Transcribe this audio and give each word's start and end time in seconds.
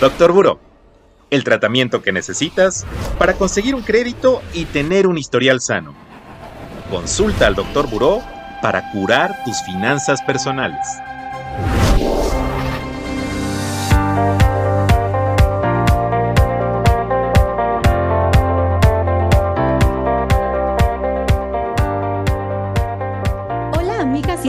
Doctor 0.00 0.30
Buró, 0.30 0.60
el 1.28 1.42
tratamiento 1.42 2.02
que 2.02 2.12
necesitas 2.12 2.86
para 3.18 3.34
conseguir 3.34 3.74
un 3.74 3.82
crédito 3.82 4.40
y 4.54 4.64
tener 4.66 5.08
un 5.08 5.18
historial 5.18 5.60
sano. 5.60 5.92
Consulta 6.88 7.48
al 7.48 7.56
Doctor 7.56 7.90
Buró 7.90 8.22
para 8.62 8.92
curar 8.92 9.42
tus 9.44 9.60
finanzas 9.62 10.22
personales. 10.22 10.86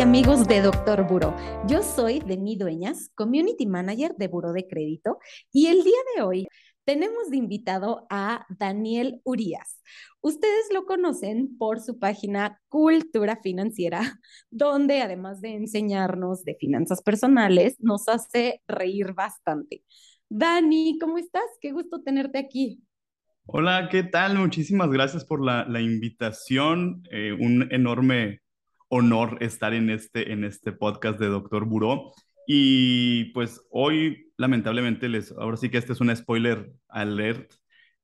Amigos 0.10 0.48
de 0.48 0.64
Doctor 0.64 1.08
Buró. 1.08 1.36
Yo 1.68 1.84
soy 1.84 2.20
Demi 2.20 2.56
Dueñas, 2.56 3.12
Community 3.14 3.68
Manager 3.68 4.16
de 4.18 4.28
Buró 4.28 4.54
de 4.54 4.68
Crédito, 4.68 5.20
y 5.52 5.68
el 5.68 5.84
día 5.84 6.00
de 6.16 6.24
hoy 6.24 6.48
tenemos 6.84 7.30
de 7.30 7.38
invitado 7.38 8.08
a 8.10 8.44
Daniel 8.58 9.22
Urias. 9.24 9.84
Ustedes 10.20 10.66
lo 10.74 10.88
conocen 10.88 11.56
por 11.60 11.80
su 11.80 12.00
página 12.00 12.60
Cultura 12.70 13.40
Financiera, 13.44 14.20
donde 14.50 15.04
además 15.04 15.42
de 15.42 15.54
enseñarnos 15.54 16.44
de 16.44 16.56
finanzas 16.56 17.04
personales, 17.04 17.76
nos 17.78 18.10
hace 18.10 18.64
reír 18.68 19.14
bastante. 19.14 19.84
Dani, 20.28 20.98
¿cómo 21.00 21.20
estás? 21.20 21.46
Qué 21.62 21.72
gusto 21.72 22.02
tenerte 22.02 22.40
aquí. 22.40 22.82
Hola, 23.46 23.90
¿qué 23.92 24.02
tal? 24.02 24.40
Muchísimas 24.40 24.90
gracias 24.90 25.24
por 25.24 25.46
la, 25.46 25.68
invitación. 25.80 27.04
Eh, 27.12 27.32
un 27.32 27.72
enorme 27.72 28.42
honor 28.90 29.38
estar 29.40 29.74
en 29.74 29.90
este, 29.90 30.34
en 30.34 30.44
este 30.44 30.72
podcast 30.72 31.20
de 31.20 31.28
Doctor 31.28 31.66
Buró. 31.66 32.12
Y 32.46 33.26
pues 33.26 33.62
hoy, 33.70 34.32
lamentablemente, 34.38 35.08
les, 35.08 35.32
ahora 35.32 35.58
sí 35.58 35.70
que 35.70 35.78
este 35.78 35.94
es 35.94 36.02
un 36.02 36.16
spoiler 36.16 36.72
alert, 36.90 37.54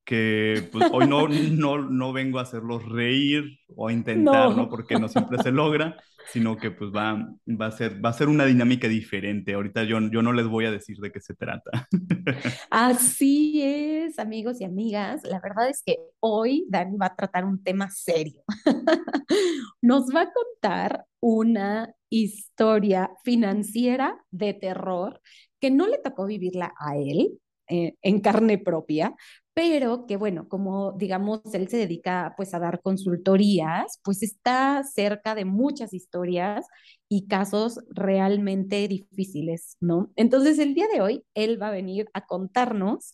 que 0.03 0.69
pues, 0.71 0.89
hoy 0.91 1.07
no, 1.07 1.27
no, 1.51 1.77
no 1.89 2.13
vengo 2.13 2.39
a 2.39 2.43
hacerlos 2.43 2.87
reír 2.87 3.59
o 3.75 3.87
a 3.87 3.93
intentar, 3.93 4.55
no. 4.55 4.69
Porque 4.69 4.99
no 4.99 5.07
siempre 5.09 5.39
se 5.41 5.51
logra, 5.51 5.97
sino 6.31 6.57
que 6.57 6.71
pues 6.71 6.91
va, 6.91 7.27
va, 7.47 7.67
a, 7.67 7.71
ser, 7.71 8.03
va 8.03 8.09
a 8.09 8.13
ser 8.13 8.27
una 8.27 8.45
dinámica 8.45 8.87
diferente. 8.87 9.53
Ahorita 9.53 9.83
yo, 9.83 9.99
yo 10.11 10.21
no 10.21 10.33
les 10.33 10.47
voy 10.47 10.65
a 10.65 10.71
decir 10.71 10.97
de 10.97 11.11
qué 11.11 11.19
se 11.19 11.35
trata. 11.35 11.87
Así 12.69 13.61
es, 13.61 14.19
amigos 14.19 14.61
y 14.61 14.65
amigas. 14.65 15.23
La 15.23 15.39
verdad 15.39 15.69
es 15.69 15.81
que 15.83 15.97
hoy 16.19 16.65
Dani 16.69 16.97
va 16.97 17.07
a 17.07 17.15
tratar 17.15 17.45
un 17.45 17.63
tema 17.63 17.89
serio. 17.89 18.43
Nos 19.81 20.07
va 20.13 20.21
a 20.21 20.31
contar 20.31 21.05
una 21.19 21.93
historia 22.09 23.11
financiera 23.23 24.17
de 24.31 24.53
terror 24.53 25.21
que 25.59 25.71
no 25.71 25.87
le 25.87 25.97
tocó 25.97 26.25
vivirla 26.25 26.73
a 26.79 26.97
él, 26.97 27.39
eh, 27.67 27.95
en 28.01 28.19
carne 28.21 28.57
propia, 28.57 29.15
pero 29.53 30.05
que 30.05 30.17
bueno, 30.17 30.47
como 30.49 30.91
digamos, 30.93 31.41
él 31.53 31.69
se 31.69 31.77
dedica 31.77 32.33
pues 32.37 32.53
a 32.53 32.59
dar 32.59 32.81
consultorías, 32.81 33.99
pues 34.03 34.21
está 34.21 34.83
cerca 34.83 35.33
de 35.33 35.45
muchas 35.45 35.93
historias 35.93 36.67
y 37.09 37.27
casos 37.27 37.79
realmente 37.89 38.87
difíciles, 38.87 39.77
¿no? 39.79 40.11
Entonces 40.17 40.59
el 40.59 40.73
día 40.75 40.87
de 40.93 41.01
hoy, 41.01 41.23
él 41.35 41.61
va 41.61 41.69
a 41.69 41.71
venir 41.71 42.09
a 42.13 42.25
contarnos 42.25 43.13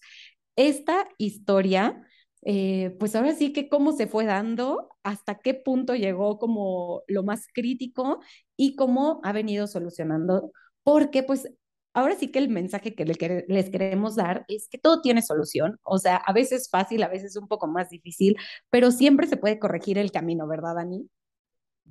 esta 0.56 1.08
historia, 1.18 2.02
eh, 2.44 2.96
pues 3.00 3.16
ahora 3.16 3.34
sí 3.36 3.54
que 3.54 3.70
cómo 3.70 3.92
se 3.94 4.08
fue 4.08 4.26
dando, 4.26 4.90
hasta 5.04 5.40
qué 5.40 5.54
punto 5.54 5.96
llegó 5.96 6.40
como 6.40 7.04
lo 7.08 7.24
más 7.24 7.48
crítico 7.54 8.20
y 8.58 8.76
cómo 8.76 9.22
ha 9.24 9.32
venido 9.32 9.68
solucionando, 9.68 10.52
porque 10.84 11.24
pues 11.24 11.50
ahora 11.94 12.16
sí 12.16 12.30
que 12.30 12.40
el 12.40 12.50
mensaje 12.50 12.96
que 12.96 13.06
les 13.06 13.70
queremos 13.70 14.16
dar 14.16 14.46
es 14.48 14.68
que 14.70 14.78
todo 14.78 15.02
tiene 15.02 15.22
solución, 15.22 15.78
o 15.84 15.98
sea, 15.98 16.16
a 16.18 16.34
veces 16.34 16.70
fácil, 16.70 17.04
a 17.04 17.08
veces 17.08 17.36
un 17.36 17.48
poco 17.48 17.68
más 17.68 17.90
difícil, 17.90 18.38
pero 18.70 18.92
siempre 18.92 19.28
se 19.28 19.38
puede 19.38 19.60
corregir 19.60 19.98
el 19.98 20.12
camino, 20.12 20.48
¿verdad, 20.48 20.76
Dani? 20.76 21.08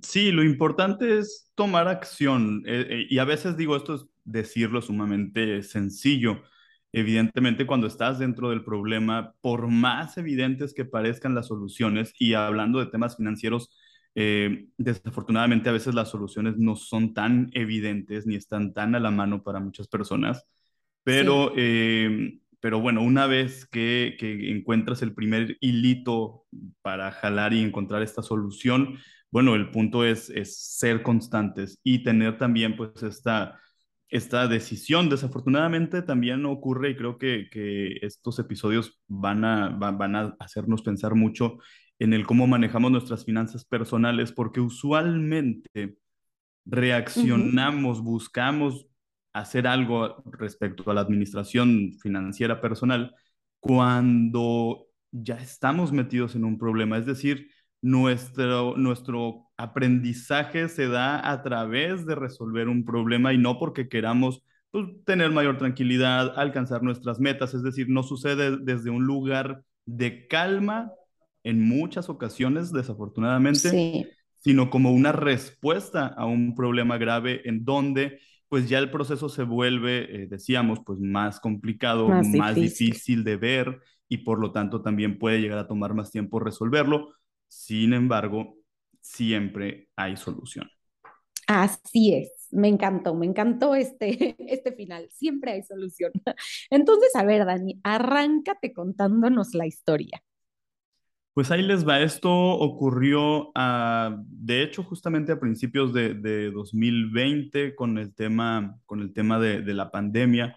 Sí, 0.02 0.32
lo 0.32 0.42
importante 0.42 1.18
es 1.18 1.50
tomar 1.54 1.88
acción 1.88 2.62
eh, 2.66 2.86
eh, 2.88 3.06
y 3.10 3.18
a 3.18 3.24
veces 3.24 3.56
digo 3.56 3.76
esto 3.76 3.96
es 3.96 4.06
decirlo 4.24 4.80
sumamente 4.80 5.62
sencillo. 5.62 6.42
Evidentemente, 6.92 7.66
cuando 7.66 7.86
estás 7.86 8.18
dentro 8.18 8.50
del 8.50 8.64
problema, 8.64 9.34
por 9.40 9.68
más 9.68 10.16
evidentes 10.18 10.74
que 10.74 10.84
parezcan 10.84 11.34
las 11.34 11.46
soluciones, 11.46 12.12
y 12.18 12.34
hablando 12.34 12.80
de 12.80 12.86
temas 12.86 13.16
financieros, 13.16 13.70
eh, 14.22 14.66
desafortunadamente 14.76 15.70
a 15.70 15.72
veces 15.72 15.94
las 15.94 16.10
soluciones 16.10 16.58
no 16.58 16.76
son 16.76 17.14
tan 17.14 17.48
evidentes 17.54 18.26
ni 18.26 18.34
están 18.34 18.74
tan 18.74 18.94
a 18.94 19.00
la 19.00 19.10
mano 19.10 19.42
para 19.42 19.60
muchas 19.60 19.88
personas, 19.88 20.46
pero, 21.02 21.54
eh, 21.56 22.38
pero 22.60 22.80
bueno, 22.80 23.00
una 23.02 23.26
vez 23.26 23.64
que, 23.64 24.16
que, 24.18 24.50
encuentras 24.50 25.00
el 25.00 25.14
primer 25.14 25.56
hilito 25.60 26.44
para 26.82 27.10
jalar 27.12 27.54
y 27.54 27.62
encontrar 27.62 28.02
esta 28.02 28.22
solución, 28.22 28.98
bueno, 29.30 29.54
el 29.54 29.70
punto 29.70 30.04
es, 30.04 30.28
es 30.28 30.58
ser 30.58 31.02
constantes 31.02 31.80
y 31.82 32.02
tener 32.02 32.36
también 32.36 32.76
pues 32.76 33.02
esta, 33.02 33.58
esta 34.10 34.48
decisión. 34.48 35.08
Desafortunadamente 35.08 36.02
también 36.02 36.44
ocurre 36.44 36.90
y 36.90 36.96
creo 36.96 37.16
que, 37.16 37.48
que 37.50 37.96
estos 38.02 38.38
episodios 38.38 39.00
van 39.08 39.46
a, 39.46 39.70
van 39.70 40.14
a 40.14 40.36
hacernos 40.40 40.82
pensar 40.82 41.14
mucho 41.14 41.56
en 42.00 42.14
el 42.14 42.26
cómo 42.26 42.46
manejamos 42.46 42.90
nuestras 42.90 43.24
finanzas 43.24 43.64
personales, 43.64 44.32
porque 44.32 44.60
usualmente 44.60 45.98
reaccionamos, 46.64 48.02
buscamos 48.02 48.86
hacer 49.34 49.66
algo 49.66 50.22
respecto 50.26 50.90
a 50.90 50.94
la 50.94 51.02
administración 51.02 51.92
financiera 52.02 52.60
personal 52.60 53.14
cuando 53.60 54.86
ya 55.12 55.36
estamos 55.36 55.92
metidos 55.92 56.34
en 56.34 56.44
un 56.44 56.58
problema. 56.58 56.96
Es 56.96 57.04
decir, 57.04 57.50
nuestro, 57.82 58.76
nuestro 58.78 59.50
aprendizaje 59.58 60.68
se 60.70 60.88
da 60.88 61.30
a 61.30 61.42
través 61.42 62.06
de 62.06 62.14
resolver 62.14 62.68
un 62.68 62.84
problema 62.86 63.34
y 63.34 63.38
no 63.38 63.58
porque 63.58 63.88
queramos 63.90 64.42
pues, 64.70 64.86
tener 65.04 65.30
mayor 65.32 65.58
tranquilidad, 65.58 66.32
alcanzar 66.38 66.82
nuestras 66.82 67.20
metas. 67.20 67.52
Es 67.52 67.62
decir, 67.62 67.90
no 67.90 68.02
sucede 68.02 68.56
desde 68.56 68.88
un 68.88 69.04
lugar 69.04 69.62
de 69.84 70.26
calma 70.28 70.92
en 71.44 71.60
muchas 71.60 72.08
ocasiones, 72.08 72.72
desafortunadamente, 72.72 74.06
sino 74.38 74.70
como 74.70 74.92
una 74.92 75.12
respuesta 75.12 76.06
a 76.06 76.26
un 76.26 76.54
problema 76.54 76.98
grave 76.98 77.42
en 77.44 77.64
donde 77.64 78.18
pues 78.50 78.68
ya 78.68 78.78
el 78.78 78.90
proceso 78.90 79.28
se 79.28 79.44
vuelve, 79.44 80.22
eh, 80.22 80.26
decíamos, 80.26 80.80
pues 80.84 80.98
más 80.98 81.38
complicado, 81.38 82.08
más, 82.08 82.56
difícil. 82.56 83.22
de 83.22 83.36
ver 83.36 83.80
y 84.08 84.18
por 84.18 84.40
lo 84.40 84.50
tanto 84.50 84.82
también 84.82 85.20
puede 85.20 85.40
llegar 85.40 85.58
a 85.58 85.68
tomar 85.68 85.94
más 85.94 86.10
tiempo 86.10 86.40
resolverlo. 86.40 87.14
Sin 87.46 87.92
embargo, 87.92 88.56
siempre 89.00 89.88
hay 89.94 90.16
solución. 90.16 90.68
Así 91.46 92.14
es, 92.14 92.48
me 92.50 92.66
encantó, 92.66 93.14
me 93.14 93.26
encantó 93.26 93.76
este, 93.76 94.34
este 94.52 94.72
final, 94.72 95.08
siempre 95.10 95.52
hay 95.52 95.62
solución. 95.62 96.10
Entonces, 96.70 97.14
a 97.14 97.24
ver, 97.24 97.44
Dani, 97.44 97.78
arráncate 97.84 98.72
contándonos 98.72 99.54
la 99.54 99.66
historia. 99.68 100.22
Pues 101.34 101.50
ahí 101.50 101.62
les 101.62 101.86
va. 101.86 102.00
Esto 102.00 102.30
ocurrió, 102.32 103.52
de 104.26 104.62
hecho, 104.62 104.82
justamente 104.82 105.32
a 105.32 105.40
principios 105.40 105.92
de, 105.92 106.50
2020 106.50 107.74
con 107.74 107.98
el 107.98 108.14
tema, 108.14 108.76
con 108.86 109.00
el 109.00 109.12
tema 109.12 109.38
de, 109.38 109.62
la 109.74 109.90
pandemia. 109.90 110.56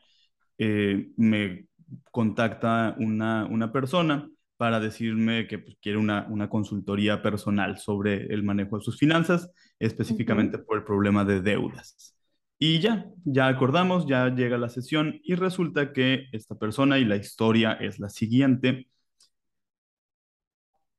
Eh, 0.58 1.12
me 1.18 1.68
contacta 2.12 2.96
una, 3.00 3.46
una, 3.46 3.72
persona 3.72 4.30
para 4.58 4.80
decirme 4.80 5.48
que 5.48 5.60
pues, 5.60 5.78
quiere 5.82 5.98
una, 5.98 6.28
una, 6.30 6.50
consultoría 6.50 7.22
personal 7.22 7.78
sobre 7.78 8.26
el 8.34 8.44
manejo 8.44 8.78
de 8.78 8.84
sus 8.84 8.98
finanzas, 8.98 9.52
específicamente 9.80 10.58
por 10.58 10.78
el 10.78 10.84
problema 10.84 11.26
de 11.26 11.42
deudas. 11.42 12.16
Y 12.60 12.80
ya, 12.80 13.06
ya 13.26 13.48
acordamos, 13.48 14.08
ya 14.08 14.30
llega 14.30 14.58
la 14.58 14.70
sesión 14.70 15.20
y 15.24 15.36
resulta 15.36 15.92
que 15.92 16.28
esta 16.31 16.56
persona 16.56 16.98
y 16.98 17.06
la 17.06 17.18
historia 17.18 17.74
es 17.74 18.00
la 18.00 18.10
siguiente 18.10 18.88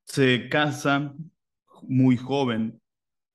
se 0.05 0.49
casa 0.49 1.15
muy 1.83 2.17
joven, 2.17 2.81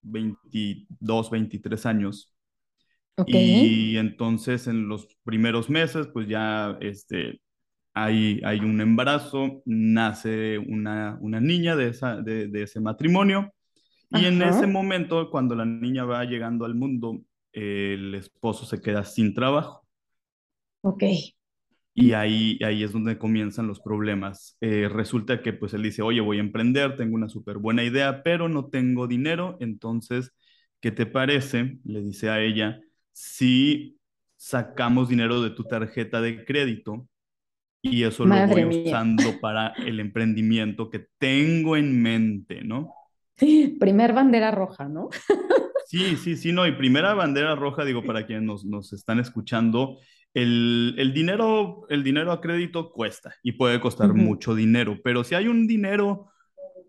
22, 0.02 1.30
23 1.30 1.86
años. 1.86 2.36
Y 3.28 3.98
entonces 3.98 4.68
en 4.68 4.88
los 4.88 5.08
primeros 5.24 5.70
meses, 5.70 6.08
pues 6.14 6.28
ya 6.30 6.78
este, 6.80 7.42
hay, 7.94 8.40
hay 8.46 8.60
un 8.60 8.80
embarazo, 8.80 9.62
nace 9.66 10.58
una, 10.58 11.18
una 11.20 11.42
niña 11.42 11.76
de, 11.76 11.90
esa, 11.90 12.22
de, 12.22 12.50
ese 12.54 12.80
matrimonio. 12.80 13.54
Y 14.12 14.26
en 14.26 14.42
ese 14.42 14.68
momento, 14.68 15.30
cuando 15.30 15.54
la 15.54 15.66
niña 15.66 16.06
va 16.06 16.24
llegando 16.24 16.66
al 16.66 16.76
mundo, 16.76 17.20
el 17.52 18.16
esposo 18.16 18.66
se 18.66 18.82
queda 18.82 19.04
sin 19.04 19.34
trabajo. 19.34 19.86
Ok. 20.82 21.04
Y 22.02 22.14
ahí, 22.14 22.58
ahí 22.64 22.84
es 22.84 22.94
donde 22.94 23.18
comienzan 23.18 23.68
los 23.68 23.82
problemas. 23.82 24.56
Eh, 24.62 24.88
resulta 24.88 25.42
que 25.42 25.52
pues 25.52 25.74
él 25.74 25.84
dice, 25.84 26.02
oye, 26.02 26.22
voy 26.22 26.38
a 26.38 26.40
emprender, 26.40 26.96
tengo 26.96 27.16
una 27.16 27.28
súper 27.28 27.58
buena 27.58 27.84
idea, 27.84 28.24
pero 28.24 28.48
no 28.48 28.68
tengo 28.68 29.06
dinero. 29.06 29.58
Entonces, 29.60 30.32
¿qué 30.80 30.92
te 30.92 31.06
parece? 31.06 31.78
Le 31.84 32.02
dice 32.02 32.30
a 32.30 32.42
ella, 32.42 32.80
si 33.12 33.98
sacamos 34.38 35.10
dinero 35.10 35.42
de 35.42 35.50
tu 35.50 35.66
tarjeta 35.66 36.22
de 36.22 36.46
crédito 36.46 37.06
y 37.82 38.04
eso 38.04 38.26
lo 38.26 38.48
voy 38.48 38.86
usando 38.86 39.38
para 39.42 39.74
el 39.86 40.00
emprendimiento 40.00 40.90
que 40.90 41.08
tengo 41.18 41.76
en 41.76 42.02
mente, 42.02 42.64
¿no? 42.64 42.94
Primer 43.80 44.14
bandera 44.14 44.52
roja, 44.52 44.88
¿no? 44.88 45.10
Sí, 45.86 46.16
sí, 46.18 46.38
sí, 46.38 46.52
no, 46.52 46.68
y 46.68 46.74
primera 46.74 47.14
bandera 47.16 47.56
roja, 47.56 47.84
digo, 47.84 48.04
para 48.04 48.26
quienes 48.28 48.46
nos, 48.46 48.64
nos 48.64 48.94
están 48.94 49.20
escuchando, 49.20 49.98
el, 50.34 50.96
el, 50.98 51.14
dinero, 51.14 51.86
el 51.90 52.04
dinero 52.04 52.32
a 52.32 52.42
crédito 52.42 52.92
cuesta 52.92 53.34
y 53.44 53.54
puede 53.54 53.80
costar 53.80 54.14
mucho 54.14 54.56
dinero, 54.56 54.98
pero 55.04 55.24
si 55.24 55.36
hay 55.36 55.48
un 55.48 55.68
dinero 55.68 56.28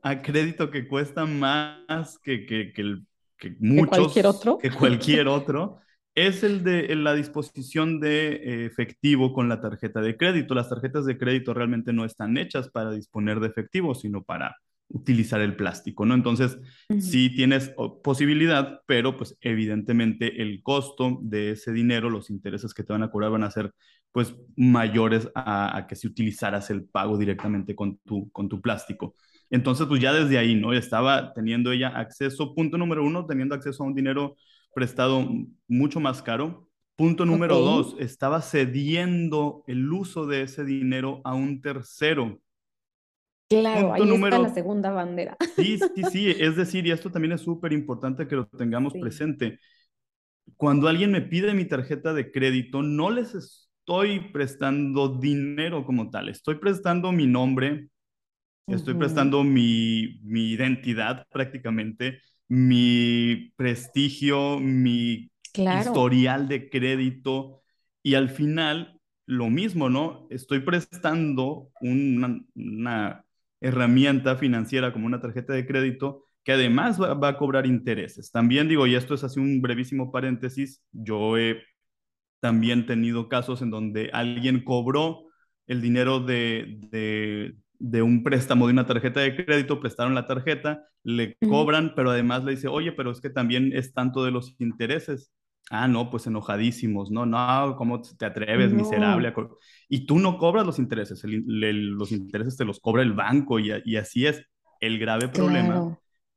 a 0.03 0.23
crédito 0.23 0.71
que 0.71 0.87
cuesta 0.89 1.27
más 1.27 2.19
que, 2.23 2.47
que, 2.47 2.73
que, 2.73 2.83
el, 2.83 3.07
que 3.37 3.57
muchos, 3.61 3.99
cualquier 3.99 4.27
otro, 4.27 4.59
que 4.59 4.71
cualquier 4.71 5.29
otro 5.29 5.79
es 6.15 6.43
el 6.43 6.65
de 6.65 6.95
la 6.97 7.15
disposición 7.15 8.01
de 8.01 8.67
efectivo 8.67 9.33
con 9.33 9.49
la 9.49 9.61
tarjeta 9.61 10.01
de 10.01 10.17
crédito. 10.17 10.55
Las 10.55 10.69
tarjetas 10.69 11.07
de 11.07 11.17
crédito 11.17 11.55
realmente 11.55 11.93
no 11.93 12.05
están 12.05 12.37
hechas 12.37 12.69
para 12.69 12.91
disponer 12.91 13.41
de 13.41 13.49
efectivo, 13.49 13.95
sino 13.95 14.23
para 14.23 14.57
utilizar 14.91 15.41
el 15.41 15.57
plástico, 15.57 16.05
¿no? 16.05 16.15
Entonces, 16.15 16.59
sí 16.99 17.31
tienes 17.31 17.73
posibilidad, 18.03 18.81
pero 18.87 19.17
pues 19.17 19.37
evidentemente 19.41 20.43
el 20.43 20.63
costo 20.63 21.19
de 21.23 21.53
ese 21.53 21.73
dinero, 21.73 22.11
los 22.11 22.29
intereses 22.31 22.75
que 22.75 22.83
te 22.83 22.93
van 22.93 23.03
a 23.03 23.11
cobrar 23.11 23.31
van 23.31 23.45
a 23.45 23.51
ser 23.51 23.73
pues 24.13 24.35
mayores 24.57 25.31
a, 25.35 25.87
que 25.89 25.95
si 25.95 26.09
utilizaras 26.09 26.71
el 26.71 26.85
pago 26.85 27.17
directamente 27.17 27.75
con 27.77 27.99
tu, 27.99 28.31
con 28.31 28.49
tu 28.49 28.61
plástico. 28.61 29.15
Entonces, 29.49 29.87
pues 29.87 30.01
ya 30.01 30.13
desde 30.13 30.39
ahí, 30.39 30.55
¿no? 30.55 30.73
Estaba 30.73 31.33
teniendo 31.33 31.73
ella 31.73 31.89
acceso, 31.89 32.55
punto 32.55 32.77
número 32.77 33.05
uno, 33.05 33.27
teniendo 33.27 33.55
acceso 33.55 33.83
a 33.83 33.87
un 33.87 33.95
dinero 33.95 34.37
prestado 34.75 35.29
mucho 35.69 36.01
más 36.01 36.23
caro. 36.23 36.69
Punto 36.97 37.25
número 37.25 37.59
dos, 37.59 37.97
estaba 37.99 38.43
cediendo 38.43 39.65
el 39.67 39.91
uso 39.91 40.27
de 40.27 40.43
ese 40.43 40.65
dinero 40.65 41.23
a 41.25 41.35
un 41.35 41.63
tercero 41.63 42.41
Claro, 43.51 43.93
ahí 43.93 44.09
está 44.09 44.39
la 44.39 44.49
segunda 44.55 44.91
bandera. 44.91 45.37
Sí, 45.57 45.79
sí, 45.79 46.05
sí, 46.11 46.35
es 46.39 46.57
decir, 46.57 46.87
y 46.87 46.93
esto 46.93 47.11
también 47.11 47.33
es 47.33 47.43
súper 47.43 47.73
importante 47.73 48.27
que 48.27 48.37
lo 48.37 48.47
tengamos 48.47 48.95
presente. 48.95 49.59
Cuando 50.57 50.89
alguien 50.89 51.11
me 51.11 51.21
pide 51.23 51.55
mi 51.55 51.65
tarjeta 51.65 52.15
de 52.15 52.31
crédito, 52.31 52.83
no 52.83 53.11
les 53.11 53.35
estoy 53.35 54.21
prestando 54.33 55.09
dinero 55.19 55.85
como 55.85 56.11
tal, 56.11 56.29
estoy 56.29 56.57
prestando 56.57 57.13
mi 57.13 57.27
nombre, 57.27 57.89
estoy 58.69 58.95
prestando 58.95 59.45
mi, 59.45 60.21
mi 60.23 60.51
identidad 60.53 61.27
prácticamente, 61.31 62.21
mi 62.49 63.53
prestigio, 63.57 64.59
mi 64.61 65.31
historial 65.55 66.49
de 66.49 66.69
crédito, 66.71 67.63
y 68.03 68.15
al 68.15 68.31
final 68.31 69.01
lo 69.27 69.51
mismo, 69.51 69.89
¿no? 69.89 70.27
Estoy 70.31 70.61
prestando 70.61 71.71
una, 71.81 72.41
una 72.55 73.25
herramienta 73.61 74.37
financiera 74.37 74.93
como 74.93 75.07
una 75.07 75.21
tarjeta 75.21 75.53
de 75.53 75.67
crédito 75.67 76.27
que 76.45 76.53
además 76.53 77.01
va, 77.01 77.29
a 77.29 77.37
cobrar 77.37 77.67
intereses. 77.67 78.33
También 78.33 78.69
digo, 78.69 78.87
y 78.87 78.95
esto 78.95 79.15
es 79.15 79.25
así 79.25 79.39
un 79.41 79.61
brevísimo 79.61 80.11
paréntesis, 80.11 80.83
yo 80.93 81.37
he 81.37 81.63
también 82.41 82.87
tenido 82.87 83.29
casos 83.29 83.63
en 83.63 83.71
donde 83.71 84.11
alguien 84.13 84.65
cobró 84.65 85.27
el 85.67 85.83
dinero 85.83 86.21
de, 86.21 86.79
de, 87.79 88.03
un 88.03 88.25
préstamo 88.25 88.67
de 88.67 88.73
una 88.73 88.87
tarjeta 88.87 89.21
de 89.21 89.37
crédito, 89.37 89.81
prestaron 89.81 90.15
la 90.15 90.27
tarjeta, 90.27 90.87
le 91.03 91.37
cobran, 91.37 91.93
pero 91.95 92.11
además 92.11 92.45
le 92.45 92.53
dice, 92.53 92.69
oye, 92.69 92.93
pero 92.93 93.11
es 93.11 93.21
que 93.21 93.31
también 93.31 93.73
es 93.75 93.93
tanto 93.93 94.25
de 94.25 94.31
los 94.31 94.57
intereses. 94.59 95.31
Ah, 95.69 95.87
no, 95.87 96.11
pues 96.11 96.27
enojadísimos, 96.27 97.11
no, 97.13 97.27
no, 97.27 97.77
¿cómo 97.77 98.01
te 98.03 98.27
atreves, 98.27 98.73
miserable? 98.73 99.33
Y 99.89 100.05
tú 100.07 100.19
no 100.19 100.37
cobras 100.37 100.67
los 100.67 100.79
intereses, 100.81 101.23
los 101.25 102.11
intereses 102.13 102.57
te 102.57 102.65
los 102.65 102.81
cobra 102.81 103.03
el 103.03 103.13
banco 103.13 103.61
y, 103.61 103.71
y 103.85 103.97
así 103.97 104.27
es. 104.27 104.43
El 104.81 104.99
grave 104.99 105.29
problema 105.29 105.87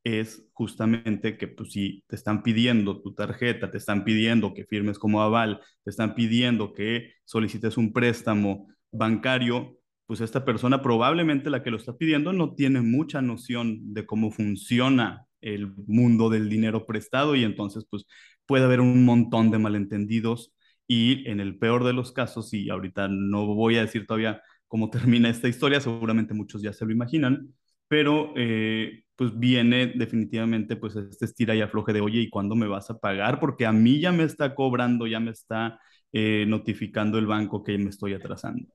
es 0.04 0.46
justamente 0.54 1.38
que 1.38 1.48
pues 1.48 1.72
si 1.72 2.04
te 2.08 2.16
están 2.16 2.44
pidiendo 2.44 3.02
tu 3.02 3.14
tarjeta, 3.14 3.72
te 3.72 3.78
están 3.78 4.04
pidiendo 4.04 4.54
que 4.54 4.66
firmes 4.66 5.00
como 5.00 5.22
aval, 5.22 5.62
te 5.84 5.90
están 5.90 6.14
pidiendo 6.14 6.74
que 6.74 7.14
solicites 7.24 7.78
un 7.78 7.94
préstamo 7.94 8.68
bancario, 8.92 9.80
pues 10.06 10.22
esta 10.22 10.46
persona 10.46 10.82
probablemente 10.82 11.50
la 11.50 11.64
que 11.64 11.72
lo 11.72 11.78
está 11.78 11.98
pidiendo 11.98 12.34
no 12.34 12.54
tiene 12.54 12.82
mucha 12.82 13.22
noción 13.22 13.94
de 13.94 14.06
cómo 14.06 14.30
funciona 14.32 15.26
el 15.42 15.74
mundo 15.88 16.30
del 16.30 16.50
dinero 16.50 16.86
prestado 16.86 17.36
y 17.36 17.44
entonces 17.44 17.86
pues 17.90 18.06
puede 18.46 18.66
haber 18.66 18.82
un 18.82 19.06
montón 19.06 19.52
de 19.52 19.60
malentendidos 19.60 20.54
y 20.88 21.28
en 21.30 21.40
el 21.40 21.58
peor 21.58 21.84
de 21.84 21.94
los 21.94 22.12
casos, 22.12 22.54
y 22.54 22.70
ahorita 22.70 23.08
no 23.08 23.46
voy 23.48 23.78
a 23.78 23.82
decir 23.82 24.06
todavía 24.06 24.42
cómo 24.68 24.90
termina 24.92 25.30
esta 25.30 25.48
historia, 25.48 25.82
seguramente 25.82 26.34
muchos 26.34 26.62
ya 26.62 26.74
se 26.74 26.86
lo 26.86 26.92
imaginan, 26.92 27.54
pero 27.88 28.34
eh, 28.36 29.04
pues 29.16 29.38
viene 29.38 29.88
definitivamente 29.88 30.76
pues 30.76 30.96
este 30.96 31.26
estira 31.26 31.56
y 31.56 31.62
afloje 31.62 31.94
de, 31.94 32.02
oye, 32.02 32.20
¿y 32.22 32.30
cuándo 32.30 32.56
me 32.56 32.68
vas 32.68 32.90
a 32.90 33.00
pagar? 33.00 33.40
Porque 33.40 33.66
a 33.66 33.72
mí 33.72 34.00
ya 34.00 34.12
me 34.12 34.24
está 34.24 34.56
cobrando, 34.56 35.08
ya 35.08 35.20
me 35.20 35.32
está 35.32 35.80
eh, 36.12 36.46
notificando 36.48 37.18
el 37.18 37.28
banco 37.28 37.64
que 37.64 37.78
me 37.78 37.90
estoy 37.90 38.14
atrasando. 38.14 38.68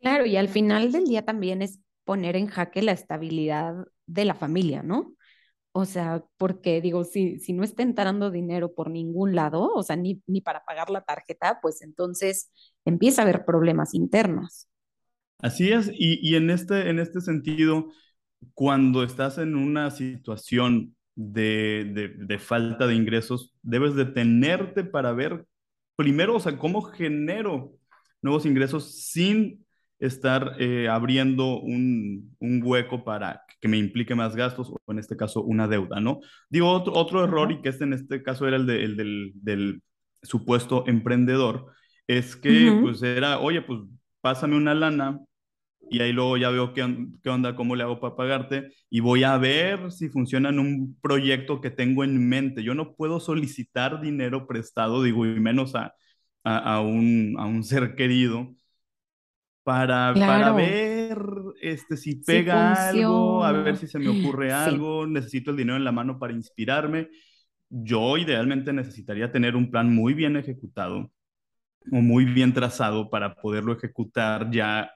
Claro, 0.00 0.26
y 0.26 0.36
al 0.36 0.48
final 0.48 0.92
del 0.92 1.04
día 1.04 1.24
también 1.24 1.62
es 1.62 1.80
poner 2.04 2.36
en 2.36 2.46
jaque 2.46 2.82
la 2.82 2.92
estabilidad 2.92 3.74
de 4.06 4.24
la 4.24 4.34
familia, 4.34 4.82
¿no? 4.82 5.15
O 5.78 5.84
sea, 5.84 6.24
porque 6.38 6.80
digo, 6.80 7.04
si, 7.04 7.38
si 7.38 7.52
no 7.52 7.62
está 7.62 7.82
entrando 7.82 8.30
dinero 8.30 8.72
por 8.74 8.90
ningún 8.90 9.34
lado, 9.34 9.70
o 9.74 9.82
sea, 9.82 9.94
ni, 9.94 10.22
ni 10.26 10.40
para 10.40 10.64
pagar 10.64 10.88
la 10.88 11.02
tarjeta, 11.02 11.58
pues 11.60 11.82
entonces 11.82 12.50
empieza 12.86 13.20
a 13.20 13.24
haber 13.24 13.44
problemas 13.44 13.92
internos. 13.92 14.70
Así 15.38 15.70
es, 15.70 15.90
y, 15.92 16.18
y 16.26 16.36
en, 16.36 16.48
este, 16.48 16.88
en 16.88 16.98
este 16.98 17.20
sentido, 17.20 17.90
cuando 18.54 19.02
estás 19.02 19.36
en 19.36 19.54
una 19.54 19.90
situación 19.90 20.96
de, 21.14 21.90
de, 21.92 22.08
de, 22.24 22.38
falta 22.38 22.86
de 22.86 22.94
ingresos, 22.94 23.54
debes 23.60 23.94
detenerte 23.94 24.82
para 24.82 25.12
ver 25.12 25.44
primero, 25.94 26.36
o 26.36 26.40
sea, 26.40 26.56
cómo 26.56 26.80
genero 26.80 27.74
nuevos 28.22 28.46
ingresos 28.46 28.94
sin 28.94 29.66
estar 29.98 30.56
eh, 30.58 30.88
abriendo 30.88 31.60
un, 31.60 32.34
un, 32.38 32.62
hueco 32.64 33.04
para 33.04 33.44
que 33.66 33.70
me 33.70 33.78
implique 33.78 34.14
más 34.14 34.36
gastos 34.36 34.70
o 34.70 34.92
en 34.92 35.00
este 35.00 35.16
caso 35.16 35.42
una 35.42 35.66
deuda, 35.66 35.98
¿no? 35.98 36.20
Digo, 36.48 36.70
otro, 36.70 36.94
otro 36.94 37.24
error 37.24 37.50
y 37.50 37.60
que 37.62 37.70
este 37.70 37.82
en 37.82 37.94
este 37.94 38.22
caso 38.22 38.46
era 38.46 38.56
el, 38.56 38.66
de, 38.66 38.84
el 38.84 38.96
del, 38.96 39.32
del, 39.34 39.82
supuesto 40.22 40.84
emprendedor, 40.86 41.66
es 42.06 42.36
que 42.36 42.76
pues 42.80 43.02
era, 43.02 43.38
oye, 43.38 43.62
pues 43.62 43.80
pásame 44.20 44.56
una 44.56 44.74
lana 44.74 45.20
y 45.90 46.00
ahí 46.00 46.12
luego 46.12 46.36
ya 46.36 46.50
veo 46.50 46.72
qué, 46.74 47.06
qué, 47.22 47.30
onda, 47.30 47.54
cómo 47.54 47.76
le 47.76 47.84
hago 47.84 48.00
para 48.00 48.16
pagarte 48.16 48.72
y 48.90 49.00
voy 49.00 49.22
a 49.24 49.36
ver 49.38 49.92
si 49.92 50.08
funciona 50.08 50.48
en 50.48 50.58
un 50.58 50.96
proyecto 51.00 51.60
que 51.60 51.70
tengo 51.70 52.02
en 52.02 52.28
mente. 52.28 52.62
Yo 52.64 52.74
no 52.74 52.94
puedo 52.94 53.20
solicitar 53.20 54.00
dinero 54.00 54.46
prestado, 54.46 55.02
digo, 55.02 55.26
y 55.26 55.38
menos 55.40 55.74
a, 55.76 55.94
a, 56.44 56.74
a 56.74 56.80
un, 56.80 57.36
a 57.38 57.46
un 57.46 57.62
ser 57.62 57.94
querido 57.94 58.54
para, 59.62 60.14
para 60.14 60.52
ver 60.52 61.18
este, 61.70 61.96
si 61.96 62.16
pega 62.16 62.88
algo, 62.88 63.44
a 63.44 63.52
ver 63.52 63.76
si 63.76 63.86
se 63.86 63.98
me 63.98 64.08
ocurre 64.08 64.52
algo, 64.52 65.06
necesito 65.06 65.50
el 65.50 65.56
dinero 65.56 65.76
en 65.76 65.84
la 65.84 65.92
mano 65.92 66.18
para 66.18 66.32
inspirarme. 66.32 67.08
Yo 67.68 68.16
idealmente 68.16 68.72
necesitaría 68.72 69.32
tener 69.32 69.56
un 69.56 69.70
plan 69.70 69.92
muy 69.92 70.14
bien 70.14 70.36
ejecutado 70.36 71.10
o 71.90 71.96
muy 71.96 72.24
bien 72.24 72.52
trazado 72.52 73.10
para 73.10 73.34
poderlo 73.34 73.72
ejecutar 73.72 74.50
ya 74.50 74.90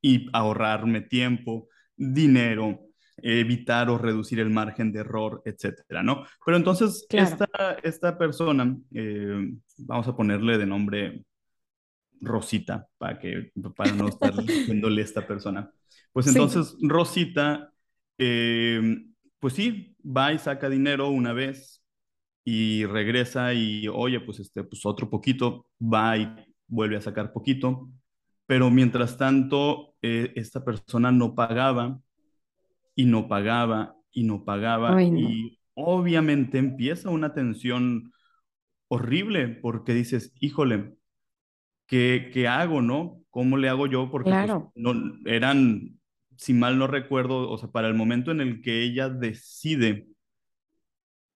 y 0.00 0.28
ahorrarme 0.32 1.00
tiempo, 1.02 1.68
dinero, 1.96 2.80
evitar 3.16 3.90
o 3.90 3.98
reducir 3.98 4.40
el 4.40 4.50
margen 4.50 4.92
de 4.92 5.00
error, 5.00 5.42
etcétera, 5.44 6.02
¿no? 6.02 6.24
Pero 6.44 6.56
entonces, 6.56 7.06
esta, 7.10 7.48
esta 7.82 8.16
persona, 8.16 8.76
eh, 8.94 9.50
vamos 9.78 10.06
a 10.06 10.16
ponerle 10.16 10.58
de 10.58 10.66
nombre 10.66 11.24
Rosita, 12.20 12.88
para, 12.98 13.18
que, 13.18 13.52
para 13.76 13.92
no 13.92 14.08
estar 14.08 14.34
diciéndole 14.44 15.02
a 15.02 15.04
esta 15.04 15.26
persona. 15.26 15.70
Pues 16.12 16.26
entonces 16.26 16.76
Rosita, 16.80 17.72
eh, 18.18 19.06
pues 19.38 19.54
sí, 19.54 19.96
va 20.04 20.32
y 20.32 20.38
saca 20.38 20.68
dinero 20.68 21.08
una 21.10 21.32
vez 21.32 21.82
y 22.44 22.86
regresa 22.86 23.52
y, 23.52 23.88
oye, 23.88 24.20
pues, 24.20 24.40
este, 24.40 24.64
pues 24.64 24.84
otro 24.86 25.10
poquito, 25.10 25.66
va 25.80 26.16
y 26.16 26.34
vuelve 26.66 26.96
a 26.96 27.00
sacar 27.00 27.32
poquito, 27.32 27.90
pero 28.46 28.70
mientras 28.70 29.16
tanto, 29.16 29.94
eh, 30.02 30.32
esta 30.36 30.64
persona 30.64 31.12
no 31.12 31.34
pagaba 31.34 32.00
y 32.94 33.04
no 33.04 33.28
pagaba 33.28 33.96
y 34.10 34.24
no 34.24 34.44
pagaba 34.44 35.02
y 35.02 35.58
obviamente 35.74 36.58
empieza 36.58 37.10
una 37.10 37.34
tensión 37.34 38.12
horrible 38.88 39.48
porque 39.48 39.94
dices, 39.94 40.32
híjole, 40.40 40.97
¿qué, 41.88 42.46
hago, 42.48 42.82
no? 42.82 43.20
¿Cómo 43.30 43.56
le 43.56 43.68
hago 43.68 43.88
yo? 43.88 44.10
Porque 44.10 44.30
pues, 44.30 44.52
no, 44.76 44.94
eran, 45.24 45.98
si 46.36 46.54
mal 46.54 46.78
no 46.78 46.86
recuerdo, 46.86 47.50
o 47.50 47.58
sea, 47.58 47.70
para 47.70 47.88
el 47.88 47.94
momento 47.94 48.30
en 48.30 48.40
el 48.40 48.62
que 48.62 48.82
ella 48.82 49.08
decide 49.08 50.06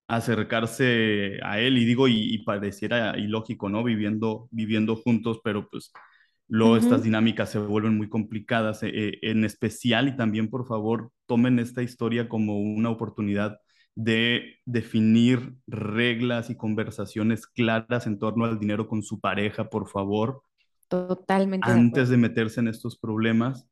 acercarse 0.06 1.40
a 1.42 1.58
él, 1.58 1.78
y 1.78 1.84
digo, 1.84 2.06
y, 2.06 2.38
pareciera 2.44 3.18
ilógico, 3.18 3.68
¿no? 3.68 3.82
Viviendo, 3.82 4.48
viviendo 4.50 4.94
juntos, 4.94 5.40
pero 5.42 5.68
pues 5.68 5.92
Luego 6.48 6.76
estas 6.76 7.02
dinámicas 7.02 7.50
se 7.50 7.58
vuelven 7.58 7.96
muy 7.96 8.10
complicadas, 8.10 8.82
eh, 8.82 9.18
en 9.22 9.42
especial 9.42 10.08
y 10.08 10.16
también 10.16 10.50
por 10.50 10.66
favor 10.66 11.10
tomen 11.24 11.58
esta 11.58 11.82
historia 11.82 12.28
como 12.28 12.60
una 12.60 12.90
oportunidad 12.90 13.58
de 13.94 14.56
definir 14.64 15.54
reglas 15.66 16.50
y 16.50 16.56
conversaciones 16.56 17.46
claras 17.46 18.06
en 18.06 18.18
torno 18.18 18.44
al 18.44 18.58
dinero 18.58 18.88
con 18.88 19.02
su 19.02 19.20
pareja, 19.20 19.68
por 19.68 19.88
favor. 19.88 20.42
Totalmente. 20.88 21.70
Antes 21.70 22.08
de, 22.08 22.16
meterse 22.16 22.60
en 22.60 22.68
estos 22.68 22.98
problemas. 22.98 23.68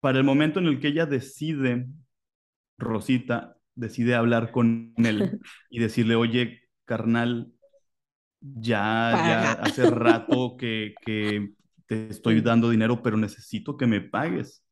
Para 0.00 0.18
el 0.18 0.24
momento 0.24 0.58
en 0.60 0.66
el 0.66 0.80
que 0.80 0.88
ella 0.88 1.06
decide, 1.06 1.86
Rosita, 2.78 3.56
decide 3.74 4.14
hablar 4.14 4.50
con 4.50 4.92
él 4.96 5.40
y 5.70 5.78
decirle, 5.78 6.14
oye, 6.16 6.62
carnal, 6.84 7.52
ya, 8.40 9.12
ya 9.12 9.52
hace 9.52 9.88
rato 9.88 10.56
que, 10.58 10.94
que 11.00 11.54
te 11.86 12.08
estoy 12.08 12.40
dando 12.40 12.70
dinero, 12.70 13.02
pero 13.02 13.16
necesito 13.16 13.76
que 13.76 13.86
me 13.86 14.00
pagues. 14.00 14.62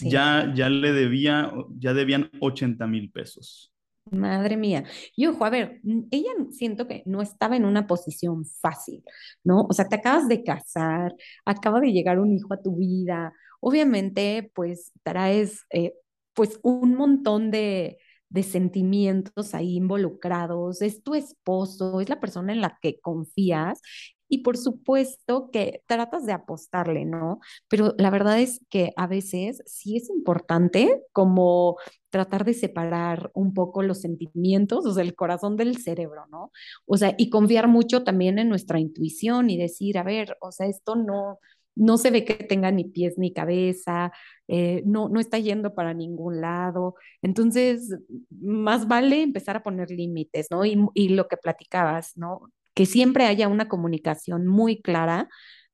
Ya, 0.00 0.50
ya 0.54 0.70
le 0.70 0.92
debía, 0.92 1.52
ya 1.78 1.92
debían 1.92 2.30
80 2.40 2.86
mil 2.86 3.10
pesos. 3.10 3.71
Madre 4.10 4.56
mía. 4.56 4.84
Y 5.16 5.26
ojo, 5.26 5.44
a 5.44 5.50
ver, 5.50 5.80
ella 6.10 6.30
siento 6.50 6.86
que 6.88 7.02
no 7.06 7.22
estaba 7.22 7.56
en 7.56 7.64
una 7.64 7.86
posición 7.86 8.44
fácil, 8.44 9.02
¿no? 9.44 9.62
O 9.70 9.72
sea, 9.72 9.88
te 9.88 9.96
acabas 9.96 10.28
de 10.28 10.42
casar, 10.42 11.14
acaba 11.44 11.80
de 11.80 11.92
llegar 11.92 12.18
un 12.18 12.32
hijo 12.32 12.52
a 12.52 12.60
tu 12.60 12.76
vida. 12.76 13.32
Obviamente, 13.60 14.50
pues 14.54 14.92
traes 15.04 15.64
eh, 15.70 15.94
pues 16.34 16.58
un 16.62 16.94
montón 16.96 17.50
de, 17.50 17.98
de 18.32 18.42
sentimientos 18.42 19.54
ahí 19.54 19.76
involucrados. 19.76 20.82
Es 20.82 21.02
tu 21.02 21.14
esposo, 21.14 22.00
es 22.00 22.08
la 22.08 22.20
persona 22.20 22.52
en 22.52 22.60
la 22.60 22.78
que 22.80 22.98
confías 23.00 23.80
y 24.28 24.38
por 24.38 24.56
supuesto 24.56 25.50
que 25.50 25.82
tratas 25.86 26.24
de 26.24 26.32
apostarle, 26.32 27.04
¿no? 27.04 27.40
Pero 27.68 27.94
la 27.98 28.08
verdad 28.08 28.40
es 28.40 28.64
que 28.70 28.94
a 28.96 29.06
veces 29.06 29.62
sí 29.66 29.98
es 29.98 30.08
importante 30.08 31.02
como 31.12 31.76
tratar 32.08 32.46
de 32.46 32.54
separar 32.54 33.30
un 33.34 33.52
poco 33.52 33.82
los 33.82 34.00
sentimientos, 34.00 34.86
o 34.86 34.94
sea, 34.94 35.02
el 35.02 35.14
corazón 35.14 35.58
del 35.58 35.76
cerebro, 35.76 36.24
¿no? 36.30 36.50
O 36.86 36.96
sea, 36.96 37.14
y 37.18 37.28
confiar 37.28 37.68
mucho 37.68 38.04
también 38.04 38.38
en 38.38 38.48
nuestra 38.48 38.80
intuición 38.80 39.50
y 39.50 39.58
decir, 39.58 39.98
a 39.98 40.02
ver, 40.02 40.38
o 40.40 40.50
sea, 40.50 40.66
esto 40.66 40.96
no, 40.96 41.38
no 41.74 41.98
se 41.98 42.10
ve 42.10 42.24
que 42.24 42.34
tenga 42.34 42.70
ni 42.70 42.84
pies 42.84 43.18
ni 43.18 43.32
cabeza, 43.32 44.12
eh, 44.48 44.82
no, 44.86 45.08
no 45.08 45.20
está 45.20 45.38
yendo 45.38 45.74
para 45.74 45.94
ningún 45.94 46.40
lado. 46.40 46.94
Entonces, 47.22 47.96
más 48.30 48.88
vale 48.88 49.22
empezar 49.22 49.56
a 49.56 49.62
poner 49.62 49.90
límites, 49.90 50.48
¿no? 50.50 50.64
Y, 50.64 50.78
y 50.94 51.10
lo 51.10 51.28
que 51.28 51.36
platicabas, 51.36 52.16
¿no? 52.16 52.50
que 52.74 52.86
siempre 52.86 53.26
haya 53.26 53.48
una 53.48 53.68
comunicación 53.68 54.46
muy 54.46 54.80
clara 54.80 55.28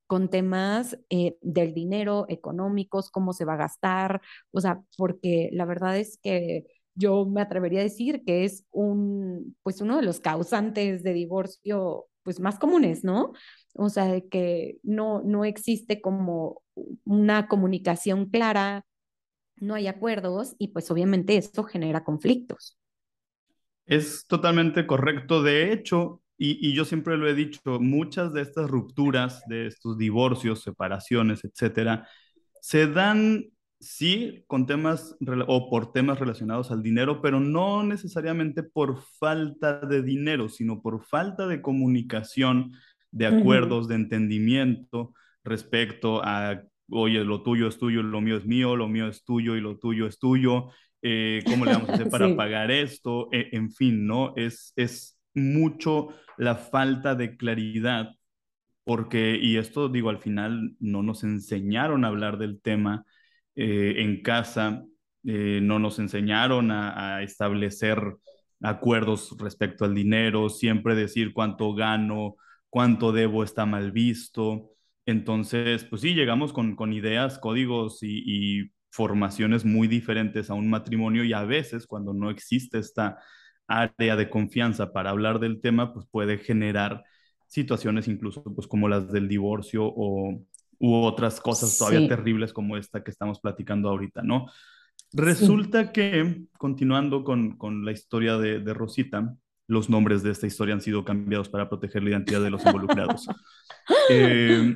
con 0.07 0.29
temas 0.29 0.97
eh, 1.09 1.37
del 1.41 1.73
dinero, 1.73 2.25
económicos, 2.29 3.11
cómo 3.11 3.33
se 3.33 3.45
va 3.45 3.53
a 3.53 3.57
gastar, 3.57 4.21
o 4.51 4.59
sea, 4.61 4.81
porque 4.97 5.49
la 5.53 5.65
verdad 5.65 5.97
es 5.97 6.17
que 6.21 6.65
yo 6.95 7.25
me 7.25 7.41
atrevería 7.41 7.81
a 7.81 7.83
decir 7.83 8.23
que 8.25 8.43
es 8.43 8.65
un, 8.71 9.55
pues 9.63 9.81
uno 9.81 9.97
de 9.97 10.03
los 10.03 10.19
causantes 10.19 11.03
de 11.03 11.13
divorcio, 11.13 12.07
pues 12.29 12.39
más 12.39 12.59
comunes, 12.59 13.03
¿no? 13.03 13.33
O 13.73 13.89
sea, 13.89 14.21
que 14.29 14.77
no, 14.83 15.23
no 15.23 15.45
existe 15.45 15.99
como 15.99 16.61
una 17.05 17.47
comunicación 17.47 18.29
clara, 18.29 18.85
no 19.55 19.73
hay 19.73 19.87
acuerdos 19.87 20.55
y 20.59 20.67
pues 20.67 20.91
obviamente 20.91 21.37
esto 21.37 21.63
genera 21.63 22.03
conflictos. 22.03 22.77
Es 23.87 24.27
totalmente 24.27 24.85
correcto. 24.85 25.41
De 25.41 25.73
hecho, 25.73 26.21
y, 26.37 26.71
yo 26.75 26.85
siempre 26.85 27.17
lo 27.17 27.27
he 27.27 27.33
dicho, 27.33 27.79
muchas 27.79 28.31
de 28.31 28.43
estas 28.43 28.69
rupturas, 28.69 29.41
de 29.47 29.65
estos 29.65 29.97
divorcios, 29.97 30.61
separaciones, 30.61 31.43
etcétera, 31.43 32.07
se 32.61 32.85
dan, 32.85 33.45
sí, 33.79 34.43
con 34.47 34.65
temas 34.65 35.15
o 35.47 35.69
por 35.69 35.91
temas 35.91 36.19
relacionados 36.19 36.71
al 36.71 36.83
dinero, 36.83 37.21
pero 37.21 37.39
no 37.39 37.83
necesariamente 37.83 38.63
por 38.63 39.01
falta 39.19 39.79
de 39.79 40.03
dinero, 40.03 40.49
sino 40.49 40.81
por 40.81 41.05
falta 41.05 41.47
de 41.47 41.61
comunicación, 41.61 42.73
de 43.11 43.25
acuerdos, 43.25 43.87
de 43.87 43.95
entendimiento 43.95 45.13
respecto 45.43 46.21
a, 46.23 46.61
oye, 46.89 47.23
lo 47.23 47.41
tuyo 47.41 47.67
es 47.67 47.77
tuyo, 47.77 48.03
lo 48.03 48.21
mío 48.21 48.37
es 48.37 48.45
mío, 48.45 48.75
lo 48.75 48.87
mío 48.87 49.07
es 49.07 49.23
tuyo 49.23 49.55
y 49.55 49.61
lo 49.61 49.77
tuyo 49.77 50.07
es 50.07 50.19
tuyo. 50.19 50.69
Eh, 51.01 51.41
¿Cómo 51.45 51.65
le 51.65 51.73
vamos 51.73 51.89
a 51.89 51.93
hacer 51.93 52.09
para 52.11 52.35
pagar 52.35 52.71
esto? 52.71 53.29
E, 53.31 53.49
en 53.53 53.71
fin, 53.71 54.05
¿no? 54.05 54.33
Es, 54.35 54.73
es 54.75 55.17
mucho 55.33 56.09
la 56.37 56.55
falta 56.55 57.15
de 57.15 57.37
claridad, 57.37 58.11
porque, 58.83 59.39
y 59.41 59.57
esto 59.57 59.89
digo, 59.89 60.09
al 60.09 60.19
final 60.19 60.75
no 60.79 61.01
nos 61.03 61.23
enseñaron 61.23 62.03
a 62.03 62.09
hablar 62.09 62.37
del 62.37 62.61
tema 62.61 63.05
eh, 63.61 63.95
en 64.03 64.21
casa, 64.21 64.85
eh, 65.25 65.59
no 65.61 65.79
nos 65.79 65.99
enseñaron 65.99 66.71
a, 66.71 67.21
establecer 67.23 68.01
acuerdos 68.61 69.35
respecto 69.37 69.83
al 69.83 69.93
dinero, 69.93 70.49
siempre 70.49 70.95
decir 70.95 71.33
cuánto 71.33 71.73
gano, 71.73 72.35
cuánto 72.69 73.11
debo 73.11 73.43
está 73.43 73.65
mal 73.65 73.91
visto. 73.91 74.69
Entonces, 75.05 75.83
pues 75.83 76.01
sí, 76.03 76.13
llegamos 76.13 76.53
con, 76.53 76.77
con 76.77 76.93
ideas, 76.93 77.37
códigos 77.37 78.01
y, 78.01 78.61
y 78.61 78.71
formaciones 78.91 79.65
muy 79.65 79.89
diferentes 79.89 80.49
a 80.49 80.53
un 80.53 80.69
matrimonio 80.69 81.25
y 81.25 81.33
a 81.33 81.43
veces 81.43 81.85
cuando 81.85 82.13
no 82.13 82.29
existe 82.29 82.79
esta 82.79 83.17
área 83.67 84.15
de 84.15 84.29
confianza 84.29 84.93
para 84.93 85.09
hablar 85.09 85.39
del 85.39 85.59
tema, 85.59 85.93
pues 85.93 86.05
puede 86.09 86.37
generar 86.37 87.03
situaciones 87.47 88.07
incluso 88.07 88.41
pues 88.55 88.67
como 88.67 88.87
las 88.87 89.11
del 89.11 89.27
divorcio 89.27 89.83
o 89.85 90.41
u 90.79 90.95
otras 90.95 91.39
cosas 91.39 91.77
todavía 91.77 92.07
terribles 92.07 92.53
como 92.53 92.77
esta 92.77 93.03
que 93.03 93.11
estamos 93.11 93.39
platicando 93.39 93.89
ahorita, 93.89 94.21
¿no? 94.23 94.47
Resulta 95.11 95.91
que, 95.91 96.43
continuando 96.57 97.23
con, 97.23 97.57
con 97.57 97.83
la 97.83 97.91
historia 97.91 98.37
de, 98.37 98.59
de, 98.59 98.73
Rosita, 98.73 99.35
los 99.67 99.89
nombres 99.89 100.23
de 100.23 100.31
esta 100.31 100.47
historia 100.47 100.75
han 100.75 100.81
sido 100.81 101.03
cambiados 101.03 101.49
para 101.49 101.67
proteger 101.67 102.03
la 102.03 102.11
identidad 102.11 102.41
de 102.41 102.49
los 102.49 102.65
involucrados. 102.65 103.27
Eh, 104.11 104.75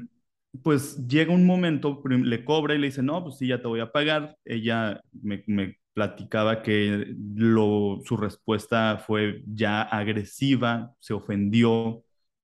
pues 0.62 1.08
llega 1.08 1.34
un 1.34 1.46
momento, 1.46 2.02
le 2.06 2.46
cobra 2.46 2.76
y 2.76 2.80
le 2.80 2.88
dice, 2.88 3.04
no, 3.04 3.24
pues 3.24 3.38
sí, 3.38 3.48
ya 3.48 3.62
te 3.62 3.68
voy 3.68 3.80
a 3.80 3.92
pagar. 3.92 4.38
Ella 4.46 5.02
me, 5.12 5.44
me 5.48 5.78
platicaba 5.94 6.62
que 6.62 7.14
lo, 7.36 8.00
su 8.04 8.18
respuesta 8.18 9.04
fue 9.06 9.44
ya 9.48 9.82
agresiva, 9.82 10.94
se 11.00 11.14
ofendió 11.14 12.04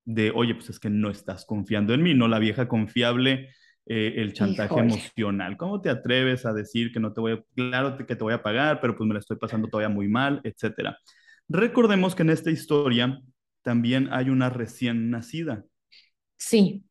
de, 0.10 0.32
oye, 0.32 0.56
pues 0.56 0.72
es 0.72 0.80
que 0.80 0.90
no 0.90 1.12
estás 1.12 1.46
confiando 1.46 1.94
en 1.94 2.02
mí, 2.02 2.16
¿no? 2.16 2.28
La 2.28 2.40
vieja 2.40 2.68
confiable, 2.68 3.50
eh, 3.86 4.16
el 4.18 4.34
chantaje 4.34 4.80
emocional. 4.80 5.56
¿Cómo 5.56 5.82
te 5.82 5.92
atreves 5.92 6.48
a 6.48 6.54
decir 6.54 6.92
que 6.92 7.00
no 7.00 7.14
te 7.14 7.22
voy 7.22 7.34
a, 7.34 7.44
claro 7.56 7.96
que 7.96 8.16
te 8.16 8.24
voy 8.24 8.34
a 8.34 8.42
pagar, 8.42 8.82
pero 8.82 8.96
pues 8.96 9.08
me 9.08 9.14
la 9.14 9.20
estoy 9.20 9.38
pasando 9.38 9.68
todavía 9.68 9.94
muy 9.94 10.08
mal, 10.08 10.42
etcétera? 10.44 10.98
Recordemos 11.48 12.16
que 12.16 12.24
en 12.24 12.32
esta 12.32 12.50
historia 12.50 13.22
también 13.62 14.10
hay 14.12 14.32
una 14.32 14.50
recién 14.50 15.12
nacida. 15.12 15.64
Sí. 16.38 16.84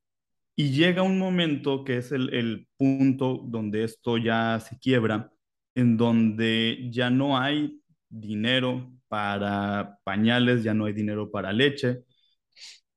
Y 0.54 0.70
llega 0.70 1.02
un 1.02 1.18
momento 1.18 1.82
que 1.82 1.96
es 1.96 2.12
el, 2.12 2.32
el 2.32 2.68
punto 2.76 3.42
donde 3.48 3.82
esto 3.82 4.16
ya 4.16 4.60
se 4.60 4.78
quiebra, 4.78 5.32
en 5.74 5.96
donde 5.96 6.88
ya 6.92 7.10
no 7.10 7.36
hay 7.36 7.80
dinero 8.08 8.92
para 9.08 9.98
pañales, 10.04 10.62
ya 10.62 10.72
no 10.72 10.84
hay 10.84 10.92
dinero 10.92 11.32
para 11.32 11.52
leche. 11.52 12.04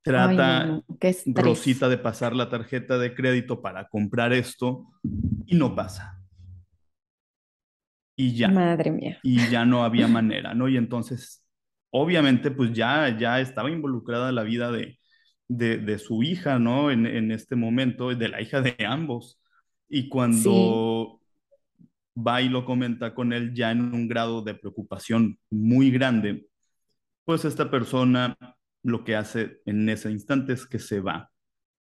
Trata 0.03 0.81
Rosita 1.27 1.87
de 1.87 1.97
pasar 1.97 2.35
la 2.35 2.49
tarjeta 2.49 2.97
de 2.97 3.13
crédito 3.13 3.61
para 3.61 3.87
comprar 3.87 4.33
esto 4.33 4.87
y 5.45 5.55
no 5.55 5.75
pasa. 5.75 6.19
Y 8.15 8.35
ya. 8.35 8.49
Madre 8.49 8.91
mía. 8.91 9.19
Y 9.21 9.47
ya 9.49 9.63
no 9.65 9.83
había 9.83 10.07
manera, 10.07 10.53
¿no? 10.53 10.67
Y 10.67 10.77
entonces, 10.77 11.45
obviamente, 11.91 12.49
pues 12.49 12.73
ya, 12.73 13.15
ya 13.17 13.39
estaba 13.39 13.69
involucrada 13.69 14.31
la 14.31 14.43
vida 14.43 14.71
de, 14.71 14.97
de, 15.47 15.99
su 15.99 16.23
hija, 16.23 16.57
¿no? 16.57 16.89
En, 16.91 17.05
en, 17.05 17.31
este 17.31 17.55
momento, 17.55 18.09
de 18.09 18.29
la 18.29 18.41
hija 18.41 18.61
de 18.61 18.75
ambos. 18.85 19.39
Y 19.87 20.09
cuando 20.09 21.19
va 22.15 22.41
y 22.41 22.49
lo 22.49 22.65
comenta 22.65 23.13
con 23.13 23.33
él 23.33 23.53
ya 23.53 23.71
en 23.71 23.93
un 23.93 24.07
grado 24.07 24.41
de 24.41 24.55
preocupación 24.55 25.37
muy 25.49 25.91
grande, 25.91 26.47
pues 27.23 27.45
esta 27.45 27.69
persona 27.69 28.35
lo 28.83 29.03
que 29.03 29.15
hace 29.15 29.61
en 29.65 29.87
ese 29.89 30.11
instante 30.11 30.53
es 30.53 30.65
que 30.65 30.79
se 30.79 30.99
va 30.99 31.31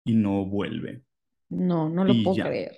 y 0.05 0.14
no 0.14 0.45
vuelve. 0.45 1.03
No, 1.49 1.88
no 1.88 2.05
lo 2.05 2.14
puedo 2.23 2.45
creer. 2.45 2.76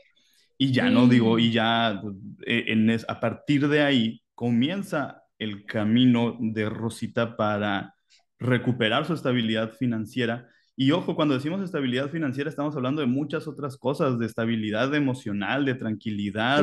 Y 0.58 0.72
ya, 0.72 0.90
no 0.90 1.06
digo, 1.06 1.38
y 1.38 1.52
ya 1.52 2.00
pues, 2.02 2.16
e, 2.46 2.72
en 2.72 2.90
a 2.90 3.20
partir 3.20 3.68
de 3.68 3.82
ahí 3.82 4.22
comienza 4.34 5.22
el 5.38 5.66
camino 5.66 6.36
de 6.40 6.68
Rosita 6.70 7.36
para 7.36 7.94
recuperar 8.38 9.04
su 9.06 9.14
estabilidad 9.14 9.72
financiera 9.72 10.48
y 10.78 10.90
ojo, 10.90 11.16
cuando 11.16 11.34
decimos 11.34 11.62
estabilidad 11.62 12.10
financiera 12.10 12.50
estamos 12.50 12.76
hablando 12.76 13.00
de 13.00 13.06
muchas 13.06 13.48
otras 13.48 13.78
cosas, 13.78 14.18
de 14.18 14.26
estabilidad 14.26 14.94
emocional, 14.94 15.64
de 15.64 15.74
tranquilidad, 15.74 16.62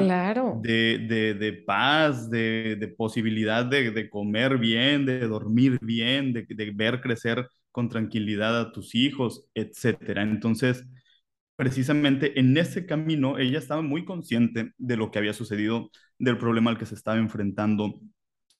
de, 0.62 1.36
de, 1.40 1.54
paz, 1.66 2.30
de, 2.30 2.78
de 2.80 2.88
posibilidad 2.90 3.66
de, 3.66 4.10
comer 4.12 4.60
bien, 4.60 5.08
de 5.08 5.28
dormir 5.28 5.80
bien, 5.82 6.32
de, 6.32 6.72
ver 6.76 7.02
crecer 7.02 7.48
con 7.72 7.90
tranquilidad 7.90 8.60
a 8.60 8.72
tus 8.72 8.94
hijos, 8.94 9.48
etcétera. 9.56 10.22
Entonces, 10.22 10.88
precisamente 11.56 12.40
en 12.40 12.56
ese 12.56 12.86
camino 12.86 13.40
ella 13.40 13.58
estaba 13.58 13.82
muy 13.82 14.06
consciente 14.06 14.74
de 14.78 14.98
lo 14.98 15.10
que 15.10 15.18
había 15.18 15.34
sucedido, 15.34 15.90
del 16.20 16.38
problema 16.38 16.70
al 16.70 16.78
que 16.78 16.86
se 16.86 16.94
estaba 16.94 17.18
enfrentando, 17.18 18.00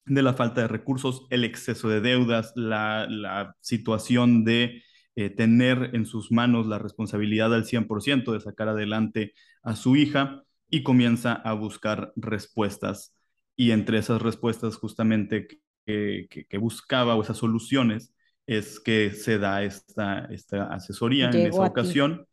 de 0.06 0.24
la 0.24 0.34
falta 0.34 0.62
de 0.62 0.68
recursos, 0.68 1.28
el 1.30 1.44
exceso 1.44 1.90
de 1.90 2.02
deudas, 2.02 2.54
la, 2.56 3.56
situación 3.62 4.44
de 4.46 4.82
eh, 5.16 5.30
tener 5.30 5.92
en 5.94 6.06
sus 6.06 6.32
manos 6.32 6.68
la 6.68 6.80
responsabilidad 6.80 7.54
al 7.54 7.66
100% 7.66 8.32
de 8.32 8.40
sacar 8.40 8.70
adelante 8.70 9.34
a 9.62 9.76
su 9.76 9.96
hija 9.96 10.44
y 10.70 10.84
comienza 10.84 11.34
a 11.34 11.54
buscar 11.54 12.14
respuestas. 12.16 13.16
Y 13.56 13.72
entre 13.72 14.00
esas 14.00 14.22
respuestas 14.22 14.76
justamente 14.76 15.48
que, 15.86 16.28
que 16.50 16.58
buscaba 16.58 17.16
o 17.16 17.22
esas 17.22 17.38
soluciones 17.38 18.14
es 18.46 18.80
que 18.80 19.12
se 19.12 19.38
da 19.38 19.64
esta, 19.64 20.26
esta 20.32 20.66
asesoría 20.74 21.30
en 21.30 21.48
esa 21.48 21.62
ocasión, 21.62 22.28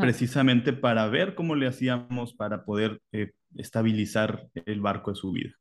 precisamente 0.00 0.72
para 0.72 1.06
ver 1.08 1.34
cómo 1.34 1.54
le 1.54 1.66
hacíamos 1.66 2.32
para 2.34 2.64
poder 2.64 3.02
eh, 3.12 3.32
estabilizar 3.56 4.48
el 4.54 4.80
barco 4.80 5.10
de 5.10 5.16
su 5.16 5.32
vida. 5.32 5.52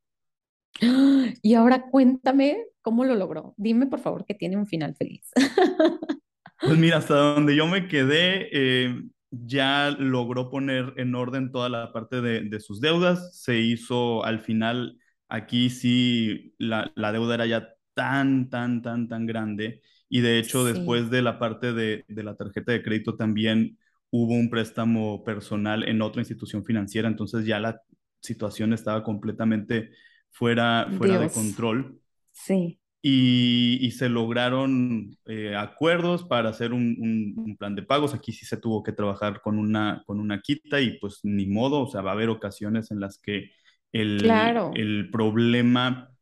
Y 1.41 1.53
ahora 1.53 1.89
cuéntame 1.91 2.57
cómo 2.81 3.05
lo 3.05 3.15
logró. 3.15 3.53
Dime, 3.57 3.85
por 3.85 3.99
favor, 3.99 4.25
que 4.25 4.33
tiene 4.33 4.57
un 4.57 4.65
final 4.65 4.95
feliz. 4.95 5.29
Pues 6.65 6.77
mira, 6.77 6.97
hasta 6.97 7.15
donde 7.15 7.55
yo 7.55 7.67
me 7.67 7.87
quedé, 7.87 8.49
eh, 8.51 9.03
ya 9.31 9.91
logró 9.91 10.49
poner 10.49 10.93
en 10.97 11.13
orden 11.15 11.51
toda 11.51 11.69
la 11.69 11.91
parte 11.91 12.21
de, 12.21 12.41
de, 12.41 12.59
sus 12.59 12.79
deudas. 12.79 13.37
Se 13.37 13.59
hizo 13.59 14.23
al 14.23 14.39
final, 14.39 14.97
aquí 15.27 15.69
sí, 15.69 16.53
la, 16.57 16.91
la 16.95 17.11
deuda 17.11 17.35
era 17.35 17.45
ya 17.45 17.69
tan, 17.93 18.49
tan, 18.49 18.81
tan, 18.81 19.07
tan 19.07 19.25
grande. 19.25 19.81
Y 20.07 20.21
de 20.21 20.39
hecho, 20.39 20.63
después 20.63 21.09
de 21.09 21.21
la 21.21 21.39
parte 21.39 21.73
de, 21.73 22.05
de, 22.07 22.23
la 22.23 22.35
tarjeta 22.35 22.71
de 22.71 22.83
crédito 22.83 23.15
también 23.15 23.77
hubo 24.11 24.33
un 24.33 24.49
préstamo 24.49 25.23
personal 25.23 25.87
en 25.87 26.01
otra 26.01 26.21
institución 26.21 26.63
financiera, 26.63 27.07
entonces 27.07 27.45
ya 27.47 27.59
la 27.59 27.81
situación 28.19 28.71
estaba 28.71 29.03
completamente 29.03 29.89
fuera, 30.29 30.87
fuera 30.97 31.19
de 31.19 31.29
control. 31.29 31.99
Sí. 32.31 32.79
Y, 33.05 33.79
y 33.81 33.91
se 33.91 34.07
lograron 34.07 35.17
eh, 35.25 35.55
acuerdos 35.57 36.23
para 36.23 36.49
hacer 36.49 36.71
un, 36.71 37.35
un, 37.35 37.57
plan 37.57 37.75
de 37.75 37.83
pagos. 37.83 38.13
Aquí 38.13 38.31
sí 38.31 38.45
se 38.45 38.55
tuvo 38.55 38.81
que 38.81 38.93
trabajar 38.93 39.41
con 39.41 39.59
una, 39.59 40.03
con 40.05 40.21
una 40.21 40.39
quita 40.39 40.79
y 40.79 40.97
pues 40.99 41.19
ni 41.23 41.45
modo, 41.45 41.81
o 41.81 41.87
sea, 41.87 42.01
va 42.01 42.11
a 42.11 42.13
haber 42.13 42.29
ocasiones 42.29 42.91
en 42.91 43.01
las 43.01 43.17
que 43.17 43.51
el, 43.91 44.21
claro. 44.21 44.71
el 44.73 45.09
problema 45.11 46.13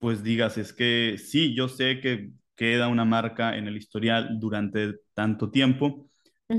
pues 0.00 0.22
digas, 0.22 0.58
es 0.58 0.72
que 0.72 1.16
sí, 1.18 1.54
yo 1.54 1.68
sé 1.68 2.00
que 2.00 2.32
queda 2.56 2.88
una 2.88 3.04
marca 3.04 3.56
en 3.56 3.68
el 3.68 3.76
historial 3.76 4.40
durante 4.40 4.94
tanto 5.14 5.50
tiempo, 5.50 6.10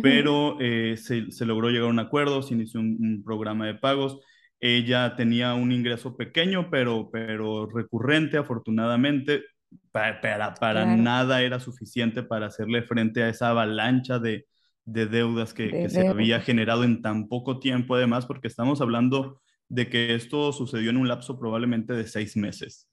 pero 0.02 0.58
eh, 0.62 0.96
se, 0.96 1.32
se, 1.32 1.46
logró 1.46 1.70
llegar 1.70 1.88
a 1.88 1.92
un 1.92 2.00
acuerdo, 2.00 2.42
se 2.44 2.54
inició 2.54 2.80
un, 2.80 3.22
programa 3.26 3.66
de 3.66 3.76
pagos. 3.76 4.20
Ella 4.60 5.16
tenía 5.18 5.54
un 5.54 5.72
ingreso 5.72 6.16
pequeño, 6.16 6.70
pero, 6.70 7.10
pero 7.12 7.68
recurrente, 7.68 8.38
afortunadamente. 8.38 9.44
Para, 9.92 10.54
para, 10.54 10.86
nada 10.86 11.42
era 11.42 11.60
suficiente 11.60 12.24
para 12.24 12.48
hacerle 12.48 12.82
frente 12.82 13.24
a 13.24 13.30
esa 13.30 13.50
avalancha 13.50 14.20
de, 14.20 14.46
de 14.86 15.06
deudas 15.06 15.54
que, 15.54 15.70
que 15.70 15.90
se 15.90 16.08
había 16.08 16.40
generado 16.40 16.84
en 16.84 17.02
tan 17.02 17.28
poco 17.28 17.60
tiempo, 17.60 17.96
además, 17.96 18.26
porque 18.26 18.48
estamos 18.48 18.82
hablando 18.82 19.42
de 19.70 19.90
que 19.90 20.16
esto 20.16 20.52
sucedió 20.52 20.90
en 20.90 20.98
un 20.98 21.08
lapso 21.08 21.40
probablemente 21.40 21.94
de 21.94 22.06
seis 22.06 22.36
meses. 22.36 22.90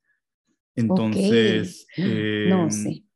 Entonces, 0.76 1.87
no, 1.99 2.64
em, 2.64 2.70
sí. 2.70 3.08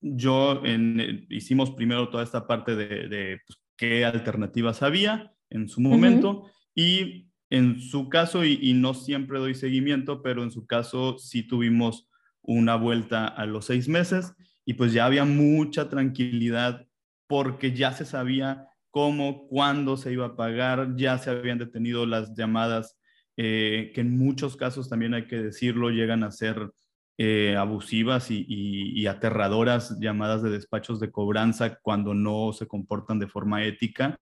yo 0.00 0.64
en, 0.64 1.00
eh, 1.00 1.26
hicimos 1.30 1.70
primero 1.70 2.08
toda 2.08 2.24
esta 2.24 2.48
parte 2.48 2.74
de, 2.74 3.08
de 3.08 3.40
pues, 3.46 3.62
qué 3.76 4.04
alternativas 4.04 4.82
había 4.82 5.32
en 5.50 5.68
su 5.68 5.80
momento 5.80 6.50
y 6.74 7.28
en 7.48 7.80
su 7.80 8.08
caso, 8.08 8.44
y, 8.44 8.58
y, 8.60 8.74
no 8.74 8.94
siempre 8.94 9.38
doy 9.38 9.54
seguimiento, 9.54 10.22
pero 10.22 10.42
en 10.42 10.50
su 10.50 10.66
caso 10.66 11.18
sí 11.18 11.42
tuvimos 11.44 12.08
una 12.54 12.76
vuelta 12.76 13.26
a 13.26 13.46
los 13.46 13.66
seis 13.66 13.88
meses 13.88 14.34
y 14.64 14.74
pues 14.74 14.92
ya 14.92 15.06
había 15.06 15.24
mucha 15.24 15.88
tranquilidad 15.88 16.86
porque 17.26 17.72
ya 17.72 17.92
se 17.92 18.04
sabía 18.04 18.66
cómo, 18.90 19.46
cuándo 19.48 19.96
se 19.96 20.12
iba 20.12 20.26
a 20.26 20.36
pagar, 20.36 20.96
ya 20.96 21.18
se 21.18 21.30
habían 21.30 21.58
detenido 21.58 22.06
las 22.06 22.34
llamadas 22.34 22.98
eh, 23.36 23.92
que 23.94 24.00
en 24.00 24.18
muchos 24.18 24.56
casos 24.56 24.88
también 24.88 25.14
hay 25.14 25.26
que 25.26 25.36
decirlo, 25.36 25.90
llegan 25.90 26.24
a 26.24 26.32
ser 26.32 26.72
eh, 27.16 27.54
abusivas 27.56 28.30
y, 28.30 29.06
aterradoras 29.06 29.98
llamadas 30.00 30.42
de 30.42 30.50
despachos 30.50 31.00
de 31.00 31.10
cobranza 31.10 31.78
cuando 31.82 32.14
no 32.14 32.52
se 32.52 32.66
comportan 32.66 33.18
de 33.18 33.28
forma 33.28 33.64
ética. 33.64 34.18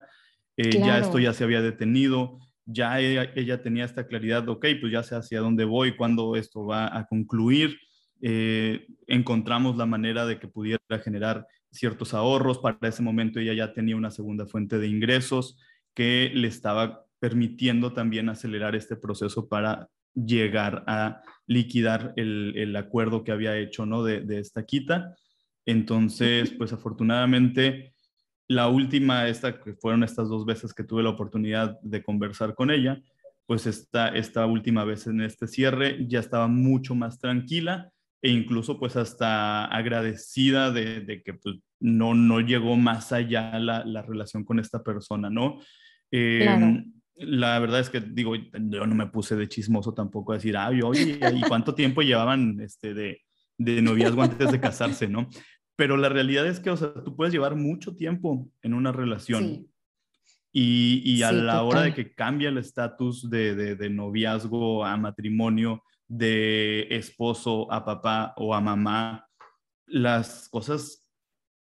Eh, 0.57 0.71
ya 0.71 0.99
esto 0.99 1.19
ya 1.19 1.33
se 1.33 1.45
había 1.45 1.63
detenido, 1.63 2.39
ya 2.67 3.01
ella, 3.01 3.63
tenía 3.63 3.85
esta 3.85 4.07
claridad, 4.07 4.49
ok, 4.49 4.67
pues 4.81 4.93
ya 4.93 5.03
sé 5.03 5.15
hacia 5.15 5.41
dónde 5.41 5.65
voy, 5.65 5.97
cuándo 5.97 6.37
esto 6.37 6.67
va 6.67 6.97
a 6.97 7.07
concluir. 7.07 7.79
Encontramos 8.21 9.77
la 9.77 9.87
manera 9.87 10.27
de 10.27 10.39
que 10.39 10.49
pudiera 10.49 10.81
generar 11.03 11.47
ciertos 11.71 12.15
ahorros. 12.15 12.59
Para 12.59 12.89
ese 12.89 13.03
momento 13.03 13.41
ella 13.41 13.55
ya 13.55 13.73
tenía 13.73 13.97
una 13.97 14.11
segunda 14.11 14.47
fuente 14.47 14.79
de 14.79 14.89
ingresos 14.89 15.59
que 15.95 16.31
le 16.35 16.49
estaba 16.49 17.05
permitiendo 17.19 17.93
también 17.93 18.29
acelerar 18.29 18.77
este 18.77 18.97
proceso 18.97 19.49
para 19.49 19.89
llegar 20.15 20.85
a 20.87 21.23
liquidar 21.47 22.13
el, 22.17 22.55
el 22.57 22.77
acuerdo 22.77 23.25
que 23.25 23.33
había 23.33 23.57
hecho 23.57 23.87
¿no? 23.87 24.03
de, 24.03 24.21
de, 24.21 24.39
esta 24.39 24.65
quita. 24.65 25.17
Entonces, 25.67 26.51
pues 26.51 26.73
afortunadamente, 26.73 27.95
la 28.47 28.69
última, 28.69 29.29
esta 29.29 29.61
que 29.61 29.75
fueron 29.75 30.03
estas 30.03 30.29
dos 30.29 30.47
veces 30.47 30.73
que 30.73 30.85
tuve 30.85 31.03
la 31.03 31.11
oportunidad 31.11 31.79
de 31.81 32.03
conversar 32.03 32.55
con 32.55 32.71
ella, 32.71 33.01
pues 33.47 33.67
esta, 33.67 34.09
esta 34.09 34.47
última 34.47 34.85
vez 34.85 35.07
en 35.07 35.21
este 35.21 35.47
cierre 35.47 36.07
ya 36.07 36.21
estaba 36.21 36.49
mucho 36.49 36.95
más 36.95 37.19
tranquila 37.19 37.91
e 38.23 38.31
incluso 38.31 38.79
pues 38.79 38.97
hasta 38.97 39.67
agradecida 39.67 40.71
de, 40.71 41.01
de 41.01 41.23
que 41.23 41.35
pues, 41.35 41.57
no, 41.81 42.15
no 42.15 42.41
llegó 42.41 42.77
más 42.77 43.13
allá 43.13 43.59
la, 43.59 43.85
la 43.85 44.03
relación 44.03 44.45
con 44.45 44.59
esta 44.59 44.83
persona, 44.83 45.31
¿no? 45.31 45.61
Eh, 46.11 46.41
claro 46.43 46.83
la 47.19 47.59
verdad 47.59 47.81
es 47.81 47.91
que 47.91 48.01
digo, 48.01 48.35
yo 48.37 48.87
no 48.87 48.95
me 48.95 49.07
puse 49.07 49.37
de 49.37 49.49
chismoso 49.49 49.93
tampoco 49.93 50.33
a 50.33 50.37
decir, 50.37 50.57
ay, 50.57 50.83
oye, 50.83 51.19
¿y 51.35 51.41
cuánto 51.43 51.75
tiempo 51.75 52.03
llevaban 52.03 52.61
este, 52.61 52.95
de, 52.95 53.23
de 53.59 53.83
noviazgo 53.83 54.23
antes 54.23 54.53
de 54.53 54.61
casarse, 54.61 55.09
no? 55.09 55.29
Pero 55.77 55.97
la 55.97 56.09
realidad 56.09 56.47
es 56.47 56.61
que, 56.61 56.71
o 56.71 56.77
sea, 56.77 56.93
tú 57.05 57.17
puedes 57.17 57.33
llevar 57.33 57.57
mucho 57.57 57.95
tiempo 57.95 58.49
en 58.63 58.75
una 58.75 58.93
relación. 58.93 59.67
Y, 60.53 61.03
y, 61.05 61.23
a 61.23 61.31
la 61.31 61.63
hora 61.63 61.83
de 61.83 61.95
que 61.95 62.15
cambia 62.15 62.49
el 62.49 62.59
estatus 62.59 63.29
de, 63.29 63.55
de, 63.55 63.77
de, 63.77 63.91
noviazgo 63.91 64.85
a 64.85 64.97
matrimonio, 64.97 65.85
de 66.09 66.89
esposo 66.91 67.71
a 67.71 67.85
papá 67.85 68.35
o 68.37 68.55
a 68.55 68.61
mamá, 68.61 69.29
las 69.87 70.49
cosas 70.49 71.07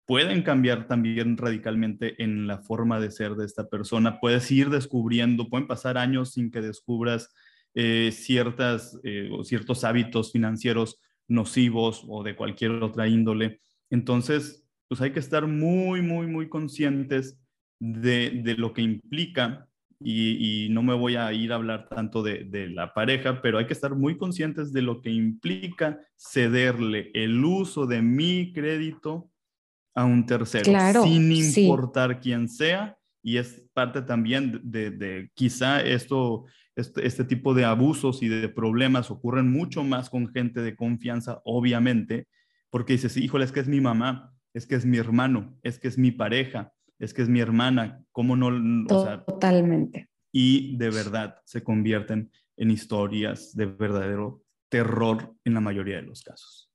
pueden 0.06 0.42
cambiar 0.42 0.88
también 0.88 1.36
radicalmente 1.36 2.22
en 2.22 2.46
la 2.46 2.58
forma 2.58 3.00
de 3.00 3.10
ser 3.10 3.34
de 3.34 3.46
esta 3.46 3.68
persona. 3.68 4.20
Puedes 4.20 4.50
ir 4.50 4.68
descubriendo, 4.68 5.48
pueden 5.48 5.68
pasar 5.68 5.96
años 5.96 6.32
sin 6.32 6.50
que 6.50 6.60
descubras 6.60 7.32
eh, 7.74 8.10
ciertas, 8.12 8.98
eh, 9.04 9.30
o 9.32 9.44
ciertos 9.44 9.84
hábitos 9.84 10.32
financieros 10.32 11.00
nocivos 11.28 12.04
o 12.08 12.22
de 12.22 12.36
cualquier 12.36 12.72
otra 12.82 13.08
índole. 13.08 13.60
Entonces, 13.90 14.66
pues 14.88 15.00
hay 15.00 15.12
que 15.12 15.20
estar 15.20 15.46
muy, 15.46 16.02
muy, 16.02 16.26
muy 16.26 16.48
conscientes 16.48 17.38
de, 17.78 18.42
de 18.44 18.54
lo 18.56 18.74
que 18.74 18.82
implica 18.82 19.68
y, 20.04 20.66
y, 20.66 20.68
no 20.70 20.82
me 20.82 20.94
voy 20.94 21.16
a 21.16 21.32
ir 21.32 21.52
a 21.52 21.56
hablar 21.56 21.88
tanto 21.88 22.22
de, 22.22 22.44
de, 22.44 22.68
la 22.68 22.94
pareja, 22.94 23.40
pero 23.42 23.58
hay 23.58 23.66
que 23.66 23.72
estar 23.72 23.94
muy 23.94 24.16
conscientes 24.16 24.72
de 24.72 24.82
lo 24.82 25.00
que 25.00 25.10
implica 25.10 26.00
cederle 26.16 27.10
el 27.14 27.44
uso 27.44 27.86
de 27.86 28.02
mi 28.02 28.52
crédito 28.52 29.30
a 29.94 30.04
un 30.04 30.26
tercero, 30.26 31.02
sin 31.02 31.32
importar 31.32 32.20
quién 32.20 32.48
sea. 32.48 32.96
Y 33.22 33.36
es 33.36 33.62
parte 33.72 34.02
también 34.02 34.60
de, 34.64 34.90
de 34.90 35.30
quizá 35.34 35.80
esto, 35.80 36.44
este, 36.74 37.06
este, 37.06 37.24
tipo 37.24 37.54
de 37.54 37.64
abusos 37.64 38.22
y 38.22 38.28
de 38.28 38.48
problemas 38.48 39.10
ocurren 39.10 39.50
mucho 39.50 39.84
más 39.84 40.10
con 40.10 40.32
gente 40.32 40.60
de 40.60 40.74
confianza, 40.74 41.40
obviamente, 41.44 42.26
porque 42.70 42.94
dices, 42.94 43.16
híjole, 43.16 43.44
es 43.44 43.52
que 43.52 43.60
es 43.60 43.68
mi 43.68 43.80
mamá, 43.80 44.34
es 44.54 44.66
que 44.66 44.74
es 44.74 44.84
mi 44.84 44.98
hermano, 44.98 45.56
es 45.62 45.78
que 45.78 45.88
es 45.88 45.98
mi 45.98 46.10
pareja, 46.10 46.72
es 47.04 47.14
que 47.14 47.22
es 47.22 47.28
mi 47.28 47.40
hermana, 47.40 48.04
¿cómo 48.12 48.36
no? 48.36 48.50
Totalmente. 48.86 50.08
y 50.34 50.76
de 50.78 50.90
verdad 50.90 51.36
se 51.44 51.62
convierten 51.62 52.30
en 52.56 52.70
historias 52.70 53.54
de 53.54 53.66
verdadero 53.66 54.42
terror 54.70 55.34
en 55.44 55.54
la 55.54 55.60
mayoría 55.60 55.96
de 55.96 56.02
los 56.02 56.22
casos. 56.22 56.70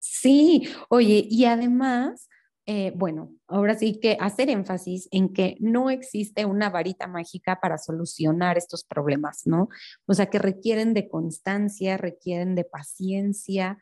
Sí, 0.00 0.68
oye, 0.88 1.24
y 1.30 1.44
además 1.44 2.28
eh, 2.72 2.92
bueno, 2.94 3.34
ahora 3.48 3.74
sí 3.74 3.98
que 4.00 4.16
hacer 4.20 4.48
énfasis 4.48 5.08
en 5.10 5.32
que 5.32 5.56
no 5.58 5.90
existe 5.90 6.44
una 6.44 6.70
varita 6.70 7.08
mágica 7.08 7.58
para 7.60 7.78
solucionar 7.78 8.58
estos 8.58 8.84
problemas, 8.84 9.42
¿no? 9.44 9.68
O 10.06 10.14
sea, 10.14 10.26
que 10.26 10.38
requieren 10.38 10.94
de 10.94 11.08
constancia, 11.08 11.96
requieren 11.96 12.54
de 12.54 12.64
paciencia 12.64 13.78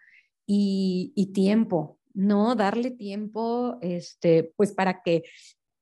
y, 0.46 1.32
tiempo, 1.34 1.98
¿no? 2.14 2.54
Darle 2.54 2.90
tiempo, 2.90 3.76
este, 3.82 4.54
pues 4.56 4.72
para 4.72 5.02
que 5.02 5.24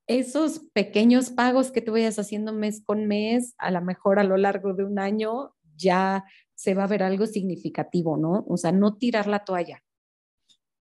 esos 0.07 0.61
pequeños 0.73 1.31
pagos 1.31 1.71
que 1.71 1.83
te 1.83 1.91
vayas 1.91 2.19
haciendo 2.19 2.53
mes 2.53 2.83
con 2.85 3.07
mes, 3.07 3.55
a 3.59 3.71
lo 3.71 3.83
mejor 3.83 4.19
a 4.19 4.25
lo 4.25 4.37
largo 4.37 4.75
de 4.75 4.85
un 4.85 4.99
año 4.99 5.55
ya 5.77 6.25
se 6.55 6.75
va 6.75 6.85
a 6.85 6.89
ver 6.89 7.03
algo 7.03 7.27
significativo, 7.27 8.17
¿no? 8.17 8.45
O 8.49 8.57
sea, 8.57 8.73
no 8.73 8.97
tirar 8.97 9.27
la 9.27 9.45
toalla. 9.45 9.83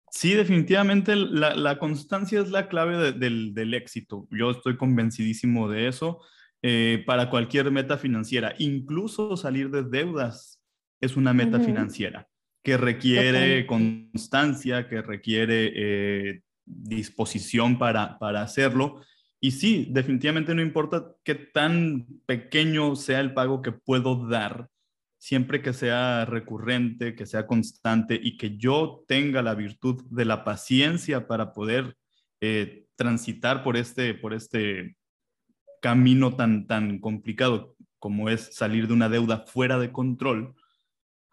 Sí, 0.09 0.33
definitivamente 0.33 1.15
la, 1.15 1.79
constancia 1.79 2.41
es 2.41 2.51
la 2.51 2.67
clave 2.67 3.13
del, 3.13 3.73
éxito. 3.73 4.27
Yo 4.29 4.51
estoy 4.51 4.75
convencidísimo 4.75 5.69
de 5.69 5.87
eso. 5.87 6.19
Eh, 6.63 7.03
para 7.07 7.29
cualquier 7.29 7.71
meta 7.71 7.97
financiera, 7.97 8.53
incluso 8.59 9.35
salir 9.35 9.71
de 9.71 9.83
deudas 9.83 10.61
es 10.99 11.15
una 11.15 11.33
meta 11.33 11.59
financiera 11.59 12.27
que 12.63 12.77
requiere 12.77 13.65
constancia, 13.65 14.87
que 14.87 15.01
requiere 15.01 15.71
eh, 15.73 16.41
disposición 16.71 17.77
para, 17.77 18.17
para 18.19 18.41
hacerlo. 18.41 19.01
Y 19.39 19.51
sí, 19.51 19.87
definitivamente 19.89 20.53
no 20.53 20.61
importa 20.61 21.15
qué 21.23 21.35
tan 21.35 22.05
pequeño 22.25 22.95
sea 22.95 23.19
el 23.19 23.33
pago 23.33 23.61
que 23.61 23.71
puedo 23.71 24.27
dar, 24.27 24.69
siempre 25.17 25.61
que 25.61 25.73
sea 25.73 26.25
recurrente, 26.25 27.15
que 27.15 27.25
sea 27.25 27.47
constante 27.47 28.19
y 28.21 28.37
que 28.37 28.57
yo 28.57 29.03
tenga 29.07 29.41
la 29.41 29.55
virtud 29.55 30.03
de 30.09 30.25
la 30.25 30.43
paciencia 30.43 31.27
para 31.27 31.53
poder 31.53 31.97
eh, 32.39 32.85
transitar 32.95 33.63
por 33.63 33.77
este, 33.77 34.13
por 34.13 34.33
este 34.33 34.95
camino 35.81 36.35
tan, 36.35 36.67
tan 36.67 36.99
complicado 36.99 37.75
como 38.01 38.29
es 38.29 38.55
salir 38.55 38.87
de 38.87 38.93
una 38.93 39.09
deuda 39.09 39.45
fuera 39.45 39.77
de 39.77 39.91
control, 39.91 40.55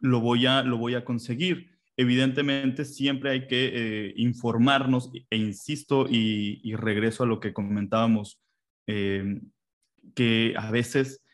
lo 0.00 0.20
voy 0.20 0.46
a, 0.46 0.62
lo 0.62 0.76
voy 0.76 0.94
a 0.94 1.04
conseguir. 1.04 1.77
Evidentemente 2.00 2.84
siempre 2.84 3.30
hay 3.30 3.48
que 3.48 3.72
eh, 3.74 4.14
informarnos 4.16 5.10
e 5.30 5.36
insisto 5.36 6.06
y, 6.08 6.72
regreso 6.76 7.24
a 7.24 7.26
lo 7.26 7.40
que 7.40 7.52
comentábamos, 7.52 8.40
eh, 8.86 9.40
que 10.14 10.54
a 10.56 10.70
veces 10.70 11.24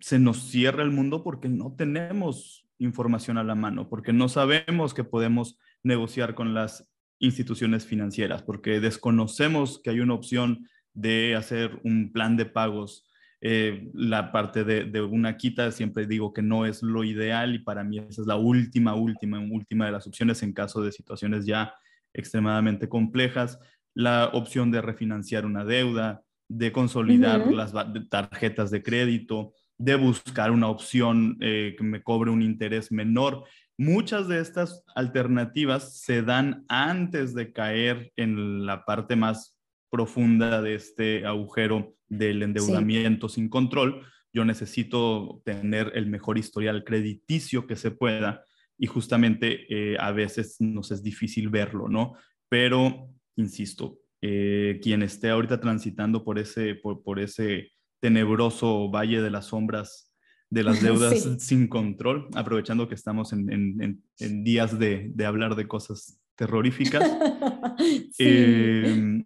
se 0.00 0.18
nos 0.18 0.50
cierra 0.50 0.82
el 0.82 0.90
mundo 0.90 1.24
porque 1.24 1.48
no 1.48 1.74
tenemos 1.74 2.66
información 2.78 3.38
a 3.38 3.44
la 3.44 3.54
mano, 3.54 3.88
porque 3.88 4.12
no 4.12 4.28
sabemos 4.28 4.92
que 4.92 5.04
podemos 5.04 5.58
negociar 5.82 6.34
con 6.34 6.52
las 6.52 6.86
instituciones 7.18 7.86
financieras, 7.86 8.42
porque 8.42 8.80
desconocemos 8.80 9.80
que 9.82 9.88
hay 9.88 10.00
una 10.00 10.12
opción 10.12 10.68
de 10.92 11.34
hacer 11.34 11.80
un 11.82 12.12
plan 12.12 12.36
de 12.36 12.44
pagos. 12.44 13.08
Eh, 13.46 13.90
la 13.92 14.32
parte 14.32 14.64
de, 14.64 15.02
una 15.02 15.36
quita, 15.36 15.70
siempre 15.70 16.06
digo 16.06 16.32
que 16.32 16.40
no 16.40 16.64
es 16.64 16.82
lo 16.82 17.04
ideal 17.04 17.54
y 17.54 17.58
para 17.58 17.84
mí 17.84 17.98
esa 17.98 18.22
es 18.22 18.26
la 18.26 18.36
última, 18.36 18.94
última, 18.94 19.38
última 19.38 19.84
de 19.84 19.92
las 19.92 20.06
opciones 20.06 20.42
en 20.42 20.54
caso 20.54 20.80
de 20.80 20.90
situaciones 20.92 21.44
ya 21.44 21.74
extremadamente 22.14 22.88
complejas. 22.88 23.58
La 23.92 24.30
opción 24.32 24.70
de 24.70 24.80
refinanciar 24.80 25.44
una 25.44 25.62
deuda, 25.62 26.22
de 26.48 26.72
consolidar 26.72 27.52
las 27.52 27.74
tarjetas 28.08 28.70
de 28.70 28.82
crédito, 28.82 29.52
de 29.76 29.96
buscar 29.96 30.50
una 30.50 30.68
opción 30.68 31.36
eh, 31.42 31.74
que 31.76 31.84
me 31.84 32.02
cobre 32.02 32.30
un 32.30 32.40
interés 32.40 32.90
menor. 32.90 33.44
Muchas 33.76 34.26
de 34.26 34.40
estas 34.40 34.82
alternativas 34.94 36.00
se 36.00 36.22
dan 36.22 36.64
antes 36.68 37.34
de 37.34 37.52
caer 37.52 38.10
en 38.16 38.64
la 38.64 38.86
parte 38.86 39.16
más 39.16 39.54
profunda 39.90 40.62
de 40.62 40.76
este 40.76 41.26
agujero 41.26 41.94
del 42.18 42.42
endeudamiento 42.42 43.28
sin 43.28 43.48
control. 43.48 44.06
Yo 44.32 44.44
necesito 44.44 45.42
tener 45.44 45.92
el 45.94 46.06
mejor 46.06 46.38
historial 46.38 46.84
crediticio 46.84 47.66
que 47.66 47.76
se 47.76 47.90
pueda 47.90 48.44
y 48.76 48.86
justamente 48.86 49.66
eh, 49.68 49.96
a 49.98 50.10
veces 50.12 50.56
nos 50.60 50.90
es 50.90 51.02
difícil 51.02 51.48
verlo, 51.48 51.88
¿no? 51.88 52.14
Pero, 52.48 53.08
insisto, 53.36 53.98
eh, 54.20 54.80
quien 54.82 55.02
esté 55.02 55.30
ahorita 55.30 55.60
transitando 55.60 56.24
por 56.24 56.38
ese, 56.38 56.74
por 56.74 57.20
ese 57.20 57.70
tenebroso 58.00 58.90
valle 58.90 59.20
de 59.22 59.30
las 59.30 59.46
sombras 59.46 60.14
de 60.50 60.62
las 60.62 60.80
deudas 60.82 61.28
sin 61.38 61.68
control, 61.68 62.28
aprovechando 62.34 62.88
que 62.88 62.94
estamos 62.94 63.32
en, 63.32 64.02
días 64.18 64.78
de, 64.78 65.12
hablar 65.26 65.56
de 65.56 65.66
cosas 65.66 66.20
terroríficas. 66.36 67.02
Em, 68.18 69.24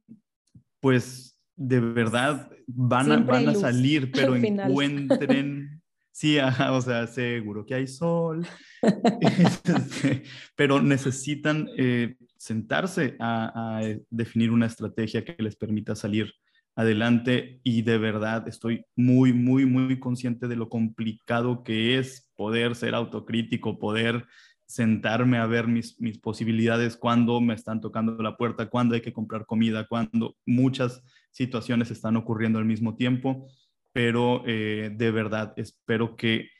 pues 0.80 1.27
de 1.58 1.80
verdad 1.80 2.50
van, 2.68 3.12
a, 3.12 3.16
van 3.18 3.48
a, 3.48 3.54
salir, 3.54 4.10
pero 4.14 4.36
encuentren, 4.36 5.82
sí, 6.12 6.38
o 6.38 6.80
sea, 6.80 7.06
seguro 7.08 7.66
que 7.66 7.74
hay 7.74 7.86
sol, 7.86 8.46
pero 10.56 10.80
necesitan 10.80 11.68
eh, 11.76 12.16
sentarse 12.36 13.16
a, 13.18 13.78
a, 13.78 13.82
definir 14.08 14.52
una 14.52 14.66
estrategia 14.66 15.24
que 15.24 15.42
les 15.42 15.56
permita 15.56 15.96
salir 15.96 16.32
adelante 16.76 17.60
y 17.64 17.82
de 17.82 17.98
verdad 17.98 18.46
estoy 18.46 18.84
muy, 18.94 19.32
muy, 19.32 19.66
muy 19.66 19.98
consciente 19.98 20.46
de 20.46 20.54
lo 20.54 20.68
complicado 20.68 21.64
que 21.64 21.98
es 21.98 22.30
poder 22.36 22.76
ser 22.76 22.94
autocrítico, 22.94 23.80
poder 23.80 24.26
sentarme 24.64 25.38
a 25.38 25.46
ver 25.46 25.66
mis, 25.66 26.00
mis 26.00 26.18
posibilidades 26.18 26.96
cuando 26.96 27.40
me 27.40 27.54
están 27.54 27.80
tocando 27.80 28.22
la 28.22 28.36
puerta, 28.36 28.68
cuando 28.68 28.94
hay 28.94 29.00
que 29.00 29.12
comprar 29.12 29.44
comida, 29.44 29.88
cuando 29.88 30.36
muchas 30.46 31.02
situaciones 31.38 31.92
están 31.92 32.16
ocurriendo 32.16 32.58
al 32.58 32.64
mismo 32.64 32.96
tiempo, 32.96 33.46
pero 33.92 34.42
eh, 34.44 34.90
de 34.92 35.10
verdad 35.12 35.54
espero 35.56 36.16
que 36.16 36.50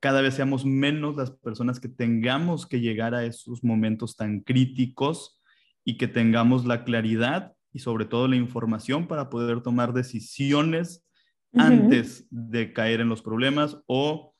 cada 0.00 0.20
vez 0.22 0.34
seamos 0.34 0.64
menos 0.64 1.16
las 1.16 1.32
personas 1.32 1.80
que 1.80 1.88
tengamos 1.88 2.64
que 2.66 2.80
llegar 2.80 3.16
a 3.16 3.24
esos 3.24 3.64
momentos 3.64 4.16
tan 4.16 4.40
críticos 4.40 5.42
y 5.84 5.96
que 5.96 6.06
tengamos 6.06 6.64
la 6.64 6.84
claridad 6.84 7.52
y 7.72 7.80
sobre 7.80 8.04
todo 8.04 8.28
la 8.28 8.36
información 8.36 9.08
para 9.08 9.28
poder 9.28 9.60
tomar 9.60 9.92
decisiones 9.92 11.04
antes 11.52 12.26
de 12.30 12.72
caer 12.72 13.00
en 13.00 13.08
los 13.08 13.22
problemas 13.22 13.78
o 13.86 14.34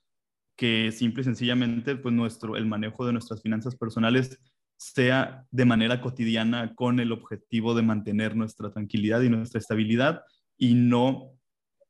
que 0.57 0.93
simple 0.93 1.23
y 1.23 1.25
sencillamente 1.25 1.97
pues 1.97 2.15
nuestro 2.15 2.57
el 2.57 2.67
manejo 2.67 3.05
de 3.05 3.13
nuestras 3.13 3.43
finanzas 3.43 3.75
personales 3.75 4.39
sea 4.79 5.45
de 5.51 5.65
manera 5.65 6.01
cotidiana 6.01 6.75
con 6.75 7.01
el 7.01 7.13
objetivo 7.13 7.75
de 7.75 7.83
mantener 7.83 8.37
nuestra 8.37 8.71
tranquilidad 8.71 9.21
y 9.23 9.29
nuestra 9.29 9.59
estabilidad 9.59 10.23
y 10.57 10.75
no 10.75 11.33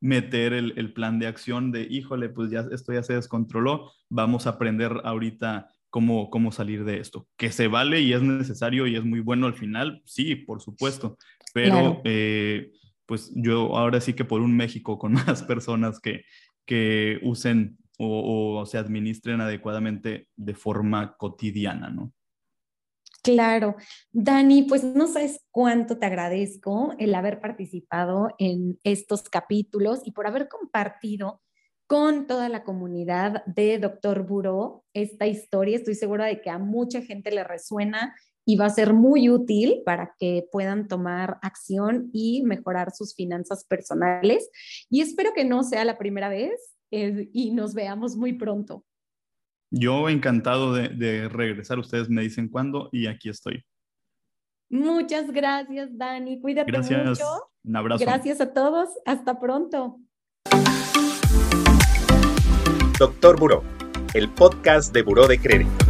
meter 0.00 0.52
el, 0.52 0.74
el, 0.76 0.92
plan 0.92 1.18
de 1.18 1.26
acción 1.26 1.70
de, 1.70 1.82
híjole, 1.82 2.28
pues 2.28 2.50
ya 2.50 2.64
esto 2.72 2.92
ya 2.92 3.02
se 3.02 3.14
descontroló, 3.14 3.92
vamos 4.08 4.46
a 4.46 4.50
aprender 4.50 5.00
ahorita 5.04 5.68
cómo, 5.90 6.30
cómo 6.30 6.52
salir 6.52 6.84
de 6.84 6.98
esto. 6.98 7.26
Que 7.36 7.50
se 7.50 7.68
vale 7.68 8.00
y 8.00 8.12
es 8.12 8.22
necesario 8.22 8.86
y 8.86 8.96
es 8.96 9.04
muy 9.04 9.20
bueno 9.20 9.46
al 9.46 9.54
final, 9.54 10.02
sí, 10.04 10.34
por 10.34 10.60
supuesto, 10.60 11.16
pero 11.52 12.00
eh, 12.04 12.72
pues 13.06 13.32
yo 13.34 13.76
ahora 13.76 14.00
sí 14.00 14.14
que 14.14 14.24
por 14.24 14.40
un 14.40 14.56
México 14.56 14.98
con 14.98 15.12
más 15.26 15.42
personas 15.42 16.00
que, 16.00 16.24
que 16.64 17.18
usen 17.22 17.78
o, 17.98 18.60
o, 18.60 18.66
se 18.66 18.78
administren 18.78 19.40
adecuadamente 19.40 20.28
de 20.36 20.54
forma 20.54 21.16
cotidiana, 21.16 21.90
¿no? 21.90 22.12
Claro, 23.22 23.76
Dani, 24.12 24.62
pues 24.62 24.84
no 24.84 25.06
sabes 25.08 25.44
cuánto 25.50 25.98
te 25.98 26.06
agradezco 26.06 26.94
el 26.98 27.14
haber 27.14 27.40
participado 27.40 28.28
en 28.38 28.78
estos 28.84 29.24
capítulos 29.24 30.00
y 30.04 30.12
por 30.12 30.26
haber 30.26 30.48
compartido 30.48 31.42
con 31.88 32.26
toda 32.26 32.48
la 32.48 32.64
comunidad 32.64 33.44
de 33.46 33.78
Doctor 33.78 34.26
Buró 34.26 34.84
esta 34.92 35.26
historia. 35.26 35.76
Estoy 35.76 35.94
segura 35.94 36.26
de 36.26 36.40
que 36.40 36.50
a 36.50 36.58
mucha 36.58 37.00
gente 37.02 37.30
le 37.30 37.44
resuena 37.44 38.14
y 38.44 38.56
va 38.56 38.66
a 38.66 38.70
ser 38.70 38.94
muy 38.94 39.28
útil 39.28 39.82
para 39.84 40.14
que 40.18 40.46
puedan 40.52 40.86
tomar 40.86 41.38
acción 41.42 42.10
y 42.12 42.42
mejorar 42.44 42.92
sus 42.94 43.14
finanzas 43.14 43.64
personales. 43.64 44.48
Y 44.88 45.00
espero 45.00 45.32
que 45.34 45.44
no 45.44 45.64
sea 45.64 45.84
la 45.84 45.98
primera 45.98 46.28
vez 46.28 46.76
eh, 46.90 47.28
y 47.32 47.52
nos 47.52 47.74
veamos 47.74 48.16
muy 48.16 48.34
pronto. 48.34 48.84
Yo 49.70 50.08
encantado 50.08 50.72
de, 50.72 51.28
regresar. 51.28 51.78
Ustedes 51.78 52.08
me 52.08 52.22
dicen 52.22 52.48
cuándo 52.48 52.88
y 52.92 53.06
aquí 53.06 53.28
estoy. 53.28 53.64
Muchas 54.70 55.30
gracias, 55.30 55.96
Dani. 55.96 56.40
Cuídate 56.40 56.70
gracias. 56.70 57.06
mucho. 57.06 57.50
Un 57.64 57.76
abrazo. 57.76 58.04
Gracias 58.04 58.40
a 58.40 58.52
todos. 58.52 58.88
Hasta 59.04 59.38
pronto. 59.38 60.00
Doctor 62.98 63.38
Buró, 63.38 63.62
el 64.14 64.28
podcast 64.28 64.92
de 64.92 65.02
Buró 65.02 65.28
de 65.28 65.38
Crédito. 65.38 65.84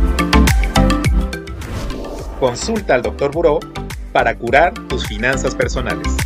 Consulta 2.38 2.94
al 2.94 3.02
Doctor 3.02 3.32
Buró 3.32 3.58
para 4.12 4.36
curar 4.36 4.74
tus 4.88 5.06
finanzas 5.06 5.54
personales. 5.54 6.16